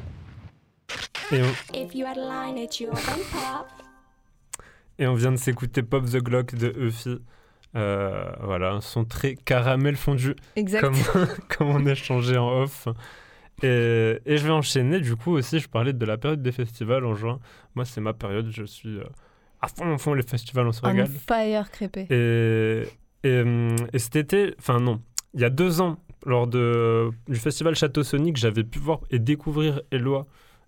If 1.73 1.95
you 1.95 2.05
had 2.05 2.19
a 2.19 2.25
line, 2.25 2.59
it's 2.59 2.79
your 2.79 2.93
pop. 2.95 3.71
et 4.99 5.07
on 5.07 5.15
vient 5.15 5.33
de 5.33 5.37
s'écouter 5.37 5.83
Pop 5.83 6.05
the 6.07 6.23
Glock 6.23 6.55
de 6.55 6.73
Eufy. 6.77 7.21
Euh, 7.77 8.25
voilà, 8.43 8.73
un 8.73 8.81
son 8.81 9.05
très 9.05 9.35
caramel 9.35 9.97
fondu, 9.97 10.35
Exact. 10.57 10.81
comme, 10.81 10.95
comme 11.49 11.69
on 11.69 11.87
a 11.87 11.95
changé 11.95 12.37
en 12.37 12.63
off. 12.63 12.89
Et, 13.63 14.19
et 14.27 14.37
je 14.37 14.45
vais 14.45 14.51
enchaîner, 14.53 15.01
du 15.01 15.15
coup, 15.17 15.33
aussi, 15.33 15.61
je 15.61 15.69
parlais 15.69 15.93
de 15.93 16.05
la 16.07 16.17
période 16.17 16.43
des 16.43 16.53
festivals 16.53 17.05
en 17.05 17.15
juin. 17.15 17.39
Moi, 17.75 17.85
c'est 17.85 18.01
ma 18.01 18.13
période, 18.13 18.51
je 18.51 18.65
suis 18.65 18.99
euh, 18.99 19.05
à 19.61 19.69
fond, 19.69 19.95
à 19.95 19.99
fond, 19.99 20.15
les 20.15 20.23
festivals, 20.23 20.67
on 20.67 20.73
se 20.73 20.81
régale. 20.85 21.07
fire 21.09 21.71
crépé. 21.71 22.07
Et, 22.11 22.83
et, 23.29 23.41
hum, 23.43 23.77
et 23.93 23.99
cet 23.99 24.17
été, 24.17 24.55
enfin 24.59 24.81
non, 24.81 25.01
il 25.35 25.41
y 25.41 25.45
a 25.45 25.51
deux 25.51 25.81
ans, 25.81 25.99
lors 26.25 26.47
de, 26.47 27.11
du 27.29 27.37
festival 27.37 27.75
Château 27.75 28.03
Sonic, 28.03 28.37
j'avais 28.37 28.65
pu 28.65 28.79
voir 28.79 29.01
et 29.11 29.19
découvrir 29.19 29.81
Eloi, 29.93 30.27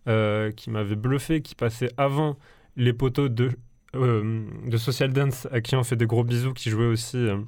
euh, 0.08 0.50
qui 0.52 0.70
m'avait 0.70 0.96
bluffé, 0.96 1.42
qui 1.42 1.54
passait 1.54 1.90
avant 1.96 2.38
les 2.76 2.92
poteaux 2.92 3.28
de, 3.28 3.50
de 3.98 4.76
Social 4.76 5.12
Dance, 5.12 5.46
à 5.50 5.60
qui 5.60 5.76
on 5.76 5.84
fait 5.84 5.96
des 5.96 6.06
gros 6.06 6.24
bisous, 6.24 6.52
qui 6.52 6.70
jouait 6.70 6.86
aussi 6.86 7.16
euh, 7.16 7.38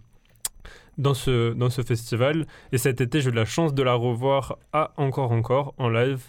dans, 0.99 1.15
ce, 1.15 1.53
dans 1.53 1.71
ce 1.71 1.83
festival. 1.83 2.47
Et 2.73 2.79
cet 2.79 3.01
été, 3.01 3.21
j'ai 3.21 3.31
eu 3.31 3.35
la 3.35 3.45
chance 3.45 3.75
de 3.75 3.83
la 3.83 3.95
revoir 3.95 4.59
à 4.73 4.93
Encore 4.97 5.33
Encore, 5.33 5.75
en 5.79 5.89
live. 5.89 6.23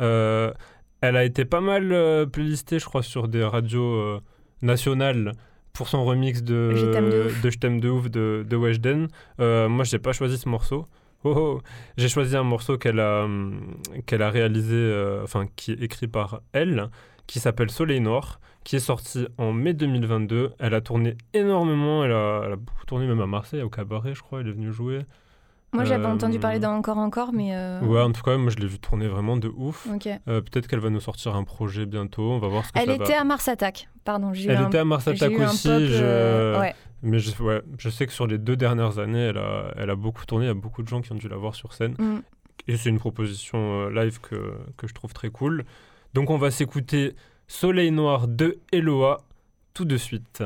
Euh, 0.00 0.52
elle 1.00 1.16
a 1.16 1.24
été 1.24 1.44
pas 1.44 1.60
mal 1.60 1.92
euh, 1.92 2.26
playlistée, 2.26 2.78
je 2.78 2.84
crois, 2.84 3.02
sur 3.02 3.28
des 3.28 3.44
radios 3.44 3.94
euh, 3.94 4.20
nationales 4.62 5.32
pour 5.72 5.88
son 5.88 6.04
remix 6.04 6.42
de 6.42 6.74
Je 6.74 6.86
t'aime 6.86 7.08
de 7.10 7.22
ouf. 7.26 7.42
de 7.42 7.50
Je 7.50 7.58
t'aime 7.58 7.80
de 7.80 7.88
ouf 7.88 8.10
de, 8.10 8.44
de 8.48 8.56
Weshden. 8.56 9.08
Euh, 9.40 9.68
moi, 9.68 9.84
j'ai 9.84 9.98
pas 10.00 10.12
choisi 10.12 10.36
ce 10.38 10.48
morceau. 10.48 10.86
Oh, 11.24 11.34
oh. 11.36 11.60
J'ai 11.96 12.08
choisi 12.08 12.36
un 12.36 12.42
morceau 12.44 12.78
qu'elle 12.78 13.00
a, 13.00 13.24
hum, 13.24 13.76
qu'elle 14.06 14.22
a 14.22 14.30
réalisé, 14.30 14.76
euh, 14.76 15.22
enfin, 15.24 15.46
qui 15.56 15.72
est 15.72 15.82
écrit 15.82 16.06
par 16.06 16.42
elle, 16.52 16.90
qui 17.28 17.38
s'appelle 17.38 17.70
Soleil 17.70 18.00
Noir, 18.00 18.40
qui 18.64 18.74
est 18.74 18.80
sorti 18.80 19.28
en 19.38 19.52
mai 19.52 19.72
2022. 19.74 20.54
Elle 20.58 20.74
a 20.74 20.80
tourné 20.80 21.16
énormément, 21.34 22.04
elle 22.04 22.10
a, 22.12 22.42
elle 22.46 22.52
a 22.52 22.56
beaucoup 22.56 22.84
tourné 22.86 23.06
même 23.06 23.20
à 23.20 23.26
Marseille, 23.26 23.62
au 23.62 23.70
cabaret, 23.70 24.14
je 24.16 24.22
crois, 24.22 24.40
elle 24.40 24.48
est 24.48 24.52
venue 24.52 24.72
jouer. 24.72 25.06
Moi, 25.74 25.84
j'avais 25.84 26.06
Euh, 26.06 26.12
entendu 26.14 26.38
parler 26.38 26.58
d'un 26.58 26.70
encore 26.70 26.96
encore, 26.96 27.32
mais. 27.34 27.54
euh, 27.54 27.80
Ouais, 27.82 28.00
en 28.00 28.10
tout 28.10 28.22
cas, 28.22 28.38
moi, 28.38 28.50
je 28.50 28.56
l'ai 28.56 28.66
vu 28.66 28.78
tourner 28.78 29.06
vraiment 29.06 29.36
de 29.36 29.48
ouf. 29.54 29.86
Ok. 29.94 30.06
Euh, 30.06 30.40
Peut-être 30.40 30.66
qu'elle 30.66 30.80
va 30.80 30.88
nous 30.88 30.98
sortir 31.00 31.36
un 31.36 31.44
projet 31.44 31.84
bientôt, 31.84 32.22
on 32.32 32.38
va 32.38 32.48
voir 32.48 32.64
ce 32.64 32.72
que 32.72 32.78
Elle 32.78 32.86
ça 32.86 32.94
était 32.94 33.12
va. 33.12 33.20
à 33.20 33.24
Mars 33.24 33.46
Attack. 33.48 33.88
Pardon, 34.02 34.32
Elle 34.34 34.56
un- 34.56 34.66
était 34.68 34.78
à 34.78 34.84
Mars 34.86 35.06
Attack 35.06 35.30
aussi, 35.38 35.68
pop, 35.68 35.78
je- 35.80 36.00
euh, 36.02 36.58
ouais. 36.60 36.74
mais 37.02 37.18
je, 37.18 37.30
ouais, 37.42 37.60
je 37.78 37.90
sais 37.90 38.06
que 38.06 38.12
sur 38.14 38.26
les 38.26 38.38
deux 38.38 38.56
dernières 38.56 38.98
années, 38.98 39.20
elle 39.26 39.36
a, 39.36 39.74
elle 39.76 39.90
a 39.90 39.94
beaucoup 39.96 40.24
tourné, 40.24 40.46
il 40.46 40.48
y 40.48 40.50
a 40.50 40.54
beaucoup 40.54 40.82
de 40.82 40.88
gens 40.88 41.02
qui 41.02 41.12
ont 41.12 41.16
dû 41.16 41.28
la 41.28 41.36
voir 41.36 41.54
sur 41.54 41.74
scène. 41.74 41.94
Mm. 41.98 42.20
Et 42.68 42.76
c'est 42.78 42.88
une 42.88 42.98
proposition 42.98 43.58
euh, 43.58 43.90
live 43.90 44.20
que, 44.22 44.54
que 44.78 44.86
je 44.86 44.94
trouve 44.94 45.12
très 45.12 45.28
cool. 45.28 45.64
Donc 46.14 46.30
on 46.30 46.38
va 46.38 46.50
s'écouter 46.50 47.14
Soleil 47.46 47.90
Noir 47.90 48.28
de 48.28 48.58
Eloa 48.72 49.22
tout 49.74 49.84
de 49.84 49.96
suite. 49.96 50.42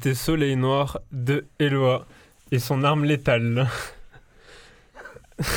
C'était 0.00 0.14
Soleil 0.14 0.54
Noir 0.54 1.00
de 1.10 1.46
Eloa 1.58 2.06
et 2.52 2.60
son 2.60 2.84
arme 2.84 3.04
létale. 3.04 3.66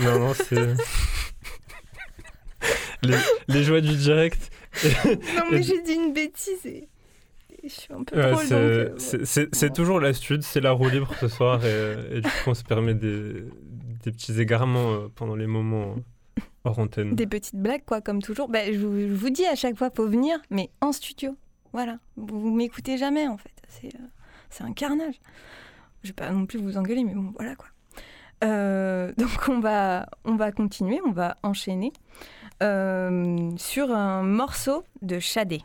non, 0.00 0.18
non, 0.20 0.32
c'est. 0.34 0.74
les, 3.02 3.16
les 3.48 3.64
joies 3.64 3.80
du 3.80 3.96
direct. 3.96 4.48
Non, 4.84 5.42
mais 5.50 5.60
j'ai 5.64 5.82
dit 5.82 5.94
une 5.94 6.12
bêtise 6.12 6.64
et 6.64 6.88
je 7.64 7.68
suis 7.68 7.92
un 7.92 8.04
peu 8.04 8.16
Ouais, 8.16 8.30
drôle. 8.30 8.44
c'est- 8.44 8.54
euh, 8.54 9.68
bon. 9.68 9.74
toujours 9.74 9.98
la 9.98 10.12
stud, 10.14 10.42
c'est 10.42 10.60
la 10.60 10.70
roue 10.70 10.88
libre 10.88 11.12
ce 11.20 11.26
soir 11.26 11.64
et, 11.66 11.96
et 12.12 12.20
du 12.20 12.28
coup 12.28 12.50
on 12.50 12.54
se 12.54 12.62
permet 12.62 12.94
des, 12.94 13.42
des 14.04 14.12
petits 14.12 14.40
égarements 14.40 14.92
euh, 14.94 15.08
pendant 15.16 15.34
les 15.34 15.48
moments 15.48 15.96
hors 16.64 16.78
antenne. 16.78 17.16
Des 17.16 17.26
petites 17.26 17.56
blagues, 17.56 17.82
quoi, 17.84 18.00
comme 18.00 18.22
toujours. 18.22 18.48
Bah, 18.48 18.60
je, 18.72 18.78
vous, 18.78 19.00
je 19.00 19.12
vous 19.14 19.30
dis 19.30 19.46
à 19.46 19.56
chaque 19.56 19.76
fois, 19.76 19.90
faut 19.94 20.06
venir, 20.08 20.38
mais 20.50 20.70
en 20.80 20.92
studio. 20.92 21.36
Voilà. 21.72 21.98
Vous, 22.16 22.54
m'écoutez 22.54 22.98
jamais, 22.98 23.26
en 23.26 23.36
fait. 23.36 23.52
C'est 23.68 23.94
euh, 23.94 24.64
un 24.64 24.72
carnage. 24.72 25.20
Je 26.02 26.08
vais 26.08 26.14
pas 26.14 26.30
non 26.30 26.46
plus 26.46 26.58
vous 26.58 26.76
engueuler, 26.76 27.04
mais 27.04 27.14
bon, 27.14 27.32
voilà, 27.36 27.56
quoi. 27.56 27.68
Euh, 28.44 29.12
donc, 29.18 29.48
on 29.48 29.60
va, 29.60 30.08
on 30.24 30.36
va 30.36 30.52
continuer, 30.52 31.00
on 31.06 31.12
va 31.12 31.36
enchaîner 31.42 31.92
euh, 32.62 33.50
sur 33.56 33.90
un 33.92 34.22
morceau 34.22 34.84
de 35.00 35.18
Shadé. 35.18 35.62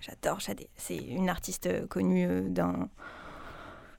J'adore 0.00 0.40
Shadé. 0.40 0.68
C'est 0.76 0.96
une 0.96 1.28
artiste 1.28 1.86
connue 1.88 2.48
d'un 2.48 2.88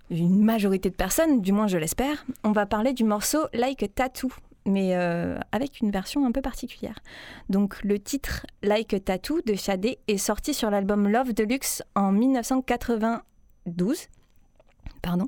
une 0.10 0.44
majorité 0.44 0.90
de 0.90 0.96
personnes, 0.96 1.42
du 1.42 1.52
moins 1.52 1.68
je 1.68 1.78
l'espère. 1.78 2.26
On 2.44 2.52
va 2.52 2.66
parler 2.66 2.94
du 2.94 3.04
morceau 3.04 3.48
Like 3.54 3.84
a 3.84 3.88
Tattoo, 3.88 4.32
mais 4.68 4.96
euh, 4.96 5.40
avec 5.52 5.80
une 5.80 5.90
version 5.90 6.26
un 6.26 6.32
peu 6.32 6.42
particulière. 6.42 7.00
Donc 7.50 7.82
le 7.84 7.98
titre 8.00 8.46
Like 8.62 8.94
a 8.94 9.00
Tattoo 9.00 9.42
de 9.46 9.56
Shadé 9.56 10.00
est 10.08 10.18
sorti 10.18 10.54
sur 10.54 10.70
l'album 10.70 11.08
Love 11.08 11.34
Deluxe 11.34 11.82
en 11.96 12.12
1992. 12.12 14.08
Pardon. 15.02 15.28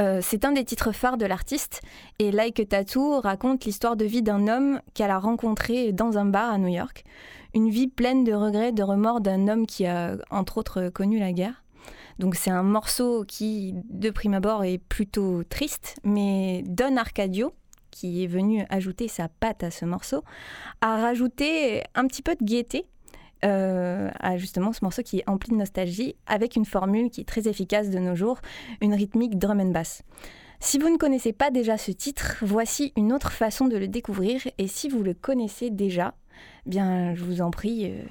Euh, 0.00 0.20
c'est 0.22 0.44
un 0.44 0.52
des 0.52 0.64
titres 0.64 0.92
phares 0.92 1.16
de 1.16 1.26
l'artiste 1.26 1.80
et 2.18 2.32
Like 2.32 2.60
a 2.60 2.64
Tattoo 2.66 3.20
raconte 3.20 3.64
l'histoire 3.64 3.96
de 3.96 4.04
vie 4.04 4.22
d'un 4.22 4.48
homme 4.48 4.80
qu'elle 4.94 5.10
a 5.10 5.18
rencontré 5.18 5.92
dans 5.92 6.18
un 6.18 6.24
bar 6.24 6.52
à 6.52 6.58
New 6.58 6.68
York. 6.68 7.04
Une 7.54 7.70
vie 7.70 7.88
pleine 7.88 8.24
de 8.24 8.32
regrets, 8.32 8.72
de 8.72 8.82
remords 8.82 9.20
d'un 9.20 9.48
homme 9.48 9.66
qui 9.66 9.86
a 9.86 10.16
entre 10.30 10.58
autres 10.58 10.88
connu 10.88 11.18
la 11.18 11.32
guerre. 11.32 11.62
Donc 12.18 12.34
c'est 12.34 12.50
un 12.50 12.62
morceau 12.62 13.24
qui, 13.26 13.74
de 13.90 14.10
prime 14.10 14.34
abord, 14.34 14.64
est 14.64 14.78
plutôt 14.78 15.42
triste, 15.44 15.96
mais 16.04 16.62
Don 16.66 16.96
Arcadio, 16.96 17.52
qui 17.92 18.24
est 18.24 18.26
venu 18.26 18.64
ajouter 18.70 19.06
sa 19.06 19.28
patte 19.28 19.62
à 19.62 19.70
ce 19.70 19.84
morceau, 19.84 20.24
a 20.80 20.96
rajouté 21.00 21.84
un 21.94 22.08
petit 22.08 22.22
peu 22.22 22.34
de 22.34 22.44
gaieté 22.44 22.86
euh, 23.44 24.10
à 24.18 24.36
justement 24.36 24.72
ce 24.72 24.80
morceau 24.82 25.02
qui 25.02 25.18
est 25.18 25.28
empli 25.28 25.50
de 25.52 25.56
nostalgie, 25.56 26.16
avec 26.26 26.56
une 26.56 26.64
formule 26.64 27.10
qui 27.10 27.20
est 27.20 27.28
très 27.28 27.46
efficace 27.48 27.90
de 27.90 27.98
nos 28.00 28.14
jours, 28.16 28.40
une 28.80 28.94
rythmique 28.94 29.38
drum 29.38 29.60
and 29.60 29.70
bass. 29.72 30.02
Si 30.60 30.78
vous 30.78 30.88
ne 30.90 30.96
connaissez 30.96 31.32
pas 31.32 31.50
déjà 31.50 31.76
ce 31.76 31.90
titre, 31.90 32.36
voici 32.42 32.92
une 32.96 33.12
autre 33.12 33.32
façon 33.32 33.66
de 33.68 33.76
le 33.76 33.88
découvrir, 33.88 34.40
et 34.58 34.68
si 34.68 34.88
vous 34.88 35.02
le 35.02 35.12
connaissez 35.14 35.70
déjà, 35.70 36.14
bien 36.66 37.14
je 37.16 37.24
vous 37.24 37.40
en 37.40 37.50
prie, 37.50 37.90
euh, 37.90 38.02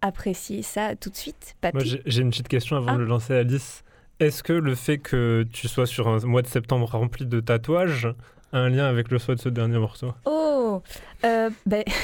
appréciez 0.00 0.62
ça 0.62 0.96
tout 0.96 1.10
de 1.10 1.16
suite. 1.16 1.54
Papy. 1.60 2.00
J'ai 2.06 2.22
une 2.22 2.30
petite 2.30 2.48
question 2.48 2.76
avant 2.76 2.88
Ah. 2.90 2.94
de 2.94 2.98
le 2.98 3.04
lancer 3.06 3.34
Alice. 3.34 3.84
Est-ce 4.18 4.42
que 4.42 4.52
le 4.52 4.74
fait 4.74 4.98
que 4.98 5.46
tu 5.52 5.68
sois 5.68 5.86
sur 5.86 6.08
un 6.08 6.18
mois 6.26 6.42
de 6.42 6.46
septembre 6.46 6.88
rempli 6.90 7.24
de 7.26 7.40
tatouages 7.40 8.08
un 8.52 8.68
lien 8.68 8.86
avec 8.86 9.10
le 9.10 9.18
choix 9.18 9.34
de 9.34 9.40
ce 9.40 9.48
dernier 9.48 9.78
morceau 9.78 10.12
Oh 10.24 10.82
euh, 11.24 11.50
ben... 11.66 11.84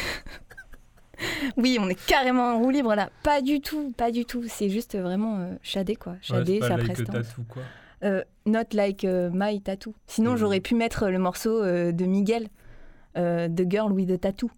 Oui, 1.57 1.79
on 1.81 1.89
est 1.89 2.07
carrément 2.07 2.55
en 2.55 2.59
roue 2.59 2.71
libre 2.71 2.95
là. 2.95 3.09
Pas 3.23 3.41
du 3.41 3.61
tout, 3.63 3.93
pas 3.97 4.11
du 4.11 4.27
tout. 4.27 4.45
C'est 4.49 4.69
juste 4.69 4.97
vraiment 4.99 5.39
euh, 5.39 5.55
Shadé 5.63 5.97
quoi. 5.97 6.13
Ouais, 6.13 6.19
Shadé, 6.21 6.59
c'est 6.61 6.69
sa 6.69 6.77
like 6.77 7.05
tattoo, 7.05 7.43
quoi. 7.49 7.63
Euh, 8.05 8.23
not 8.45 8.65
like 8.75 9.05
euh, 9.05 9.31
my 9.33 9.61
tattoo. 9.63 9.95
Sinon, 10.07 10.33
Hmm. 10.35 10.37
j'aurais 10.37 10.61
pu 10.61 10.75
mettre 10.75 11.09
le 11.09 11.19
morceau 11.19 11.63
de 11.65 12.05
Miguel, 12.05 12.49
The 13.15 13.63
Girl 13.71 13.93
with 13.93 14.09
the 14.11 14.21
Tattoo. 14.21 14.51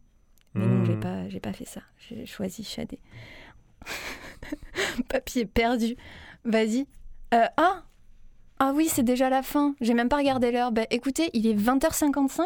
Mais 0.55 0.67
non, 0.67 0.85
j'ai 0.85 0.95
Hmm. 0.97 1.01
pas, 1.01 1.29
j'ai 1.29 1.39
pas 1.41 1.53
fait 1.53 1.65
ça. 1.65 1.81
J'ai 2.09 2.27
choisi 2.27 2.65
Shadé. 2.65 2.99
Papy 5.09 5.41
est 5.41 5.47
perdu. 5.47 5.97
Vas-y. 6.45 6.87
Ah 7.31 7.85
Ah 8.61 8.73
oui, 8.75 8.89
c'est 8.89 9.03
déjà 9.03 9.31
la 9.31 9.43
fin. 9.43 9.75
J'ai 9.81 9.95
même 9.95 10.09
pas 10.09 10.17
regardé 10.17 10.51
l'heure. 10.51 10.73
Bah, 10.73 10.83
écoutez, 10.91 11.31
il 11.33 11.47
est 11.47 11.55
20h55 11.55 12.43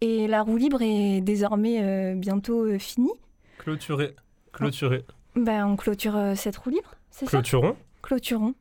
et 0.00 0.26
la 0.26 0.42
roue 0.42 0.56
libre 0.56 0.82
est 0.82 1.20
désormais 1.20 1.82
euh, 1.82 2.14
bientôt 2.14 2.64
euh, 2.64 2.78
finie. 2.78 3.12
Clôturé. 3.58 4.14
Clôturé. 4.52 5.04
Bah, 5.36 5.66
on 5.66 5.76
clôture 5.76 6.16
euh, 6.16 6.34
cette 6.34 6.56
roue 6.56 6.70
libre, 6.70 6.94
c'est 7.10 7.26
ça? 7.26 7.30
Clôturons 7.30 7.76
Clôturons. 8.02 8.54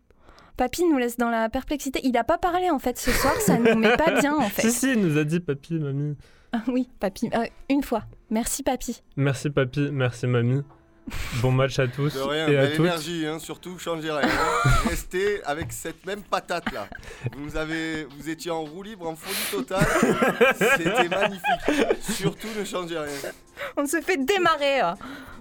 Papy 0.58 0.84
nous 0.86 0.98
laisse 0.98 1.18
dans 1.18 1.30
la 1.30 1.50
perplexité. 1.50 2.00
Il 2.04 2.18
a 2.18 2.24
pas 2.24 2.38
parlé 2.38 2.70
en 2.70 2.80
fait 2.80 2.98
ce 2.98 3.12
soir, 3.12 3.36
ça 3.36 3.58
nous 3.58 3.76
met 3.76 3.96
pas 3.96 4.20
bien 4.20 4.36
en 4.36 4.42
fait. 4.50 4.64
Si, 4.64 4.72
si, 4.72 4.92
il 4.94 5.02
nous 5.02 5.18
a 5.18 5.24
dit 5.24 5.40
papy, 5.40 5.76
mamie. 5.76 6.16
Ah 6.52 6.64
oui, 6.68 6.90
papy. 7.00 7.30
Une 7.70 7.84
fois. 7.84 8.04
Merci 8.30 8.64
papy. 8.64 9.02
Merci 9.16 9.50
papy, 9.50 9.90
merci 9.92 10.26
mamie. 10.28 10.64
Bon 11.41 11.51
match 11.51 11.78
à 11.80 11.88
tous 11.88 12.14
De 12.16 12.20
rien, 12.20 12.47
et 12.47 12.58
à 12.58 12.62
belle 12.64 12.76
toutes. 12.76 12.86
énergie, 12.86 13.26
hein, 13.26 13.39
surtout, 13.39 13.78
changez 13.80 14.12
rien. 14.12 14.28
hein. 14.28 14.70
Restez 14.89 15.41
avec 15.45 15.72
cette 15.72 16.05
même 16.05 16.22
patate 16.22 16.72
là. 16.74 16.88
Vous, 17.38 17.55
avez, 17.55 18.05
vous 18.18 18.30
étiez 18.30 18.51
en 18.51 18.64
roue 18.64 18.84
libre, 18.84 19.08
en 19.08 19.16
folie 19.16 19.36
totale. 19.64 19.86
C'était 20.55 21.08
magnifique. 21.10 22.01
Surtout, 22.01 22.47
ne 22.60 22.64
changez 22.66 22.97
rien. 22.97 23.32
On 23.78 23.86
se 23.86 24.01
fait 24.01 24.18
démarrer. 24.18 24.80
hein. 24.82 24.95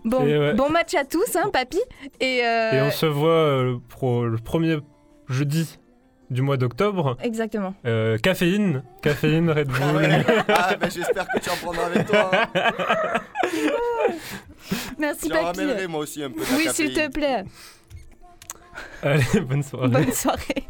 Bon, 0.04 0.22
ouais. 0.24 0.54
bon 0.54 0.68
match 0.70 0.94
à 0.94 1.04
tous, 1.04 1.34
hein, 1.36 1.50
papy. 1.52 1.80
Et, 2.20 2.44
euh, 2.44 2.72
Et 2.72 2.82
on 2.82 2.90
se 2.92 3.06
voit 3.06 3.30
euh, 3.30 3.78
pro- 3.88 4.26
le 4.26 4.38
premier 4.38 4.78
jeudi 5.28 5.78
du 6.30 6.42
mois 6.42 6.56
d'octobre. 6.56 7.16
Exactement. 7.22 7.74
Euh, 7.86 8.18
caféine, 8.18 8.82
caféine, 9.02 9.50
Red 9.50 9.68
Ah, 9.74 9.78
Bull. 9.92 9.96
ouais. 10.02 10.24
Ah, 10.48 10.74
ben, 10.76 10.90
j'espère 10.90 11.26
que 11.28 11.38
tu 11.38 11.50
en 11.50 11.56
prendras 11.56 11.86
avec 11.86 12.06
toi. 12.06 12.30
hein. 12.32 12.48
Merci 14.98 15.28
J'en 15.32 15.44
ramènerai 15.44 15.86
moi 15.86 16.00
aussi 16.00 16.22
un 16.22 16.30
peu 16.30 16.40
de 16.40 16.56
Oui, 16.56 16.68
s'il 16.72 16.92
te 16.92 17.08
plaît. 17.10 17.44
Allez, 19.02 19.40
bonne 19.40 19.62
soirée. 19.62 19.88
Bonne 19.88 20.12
soirée. 20.12 20.64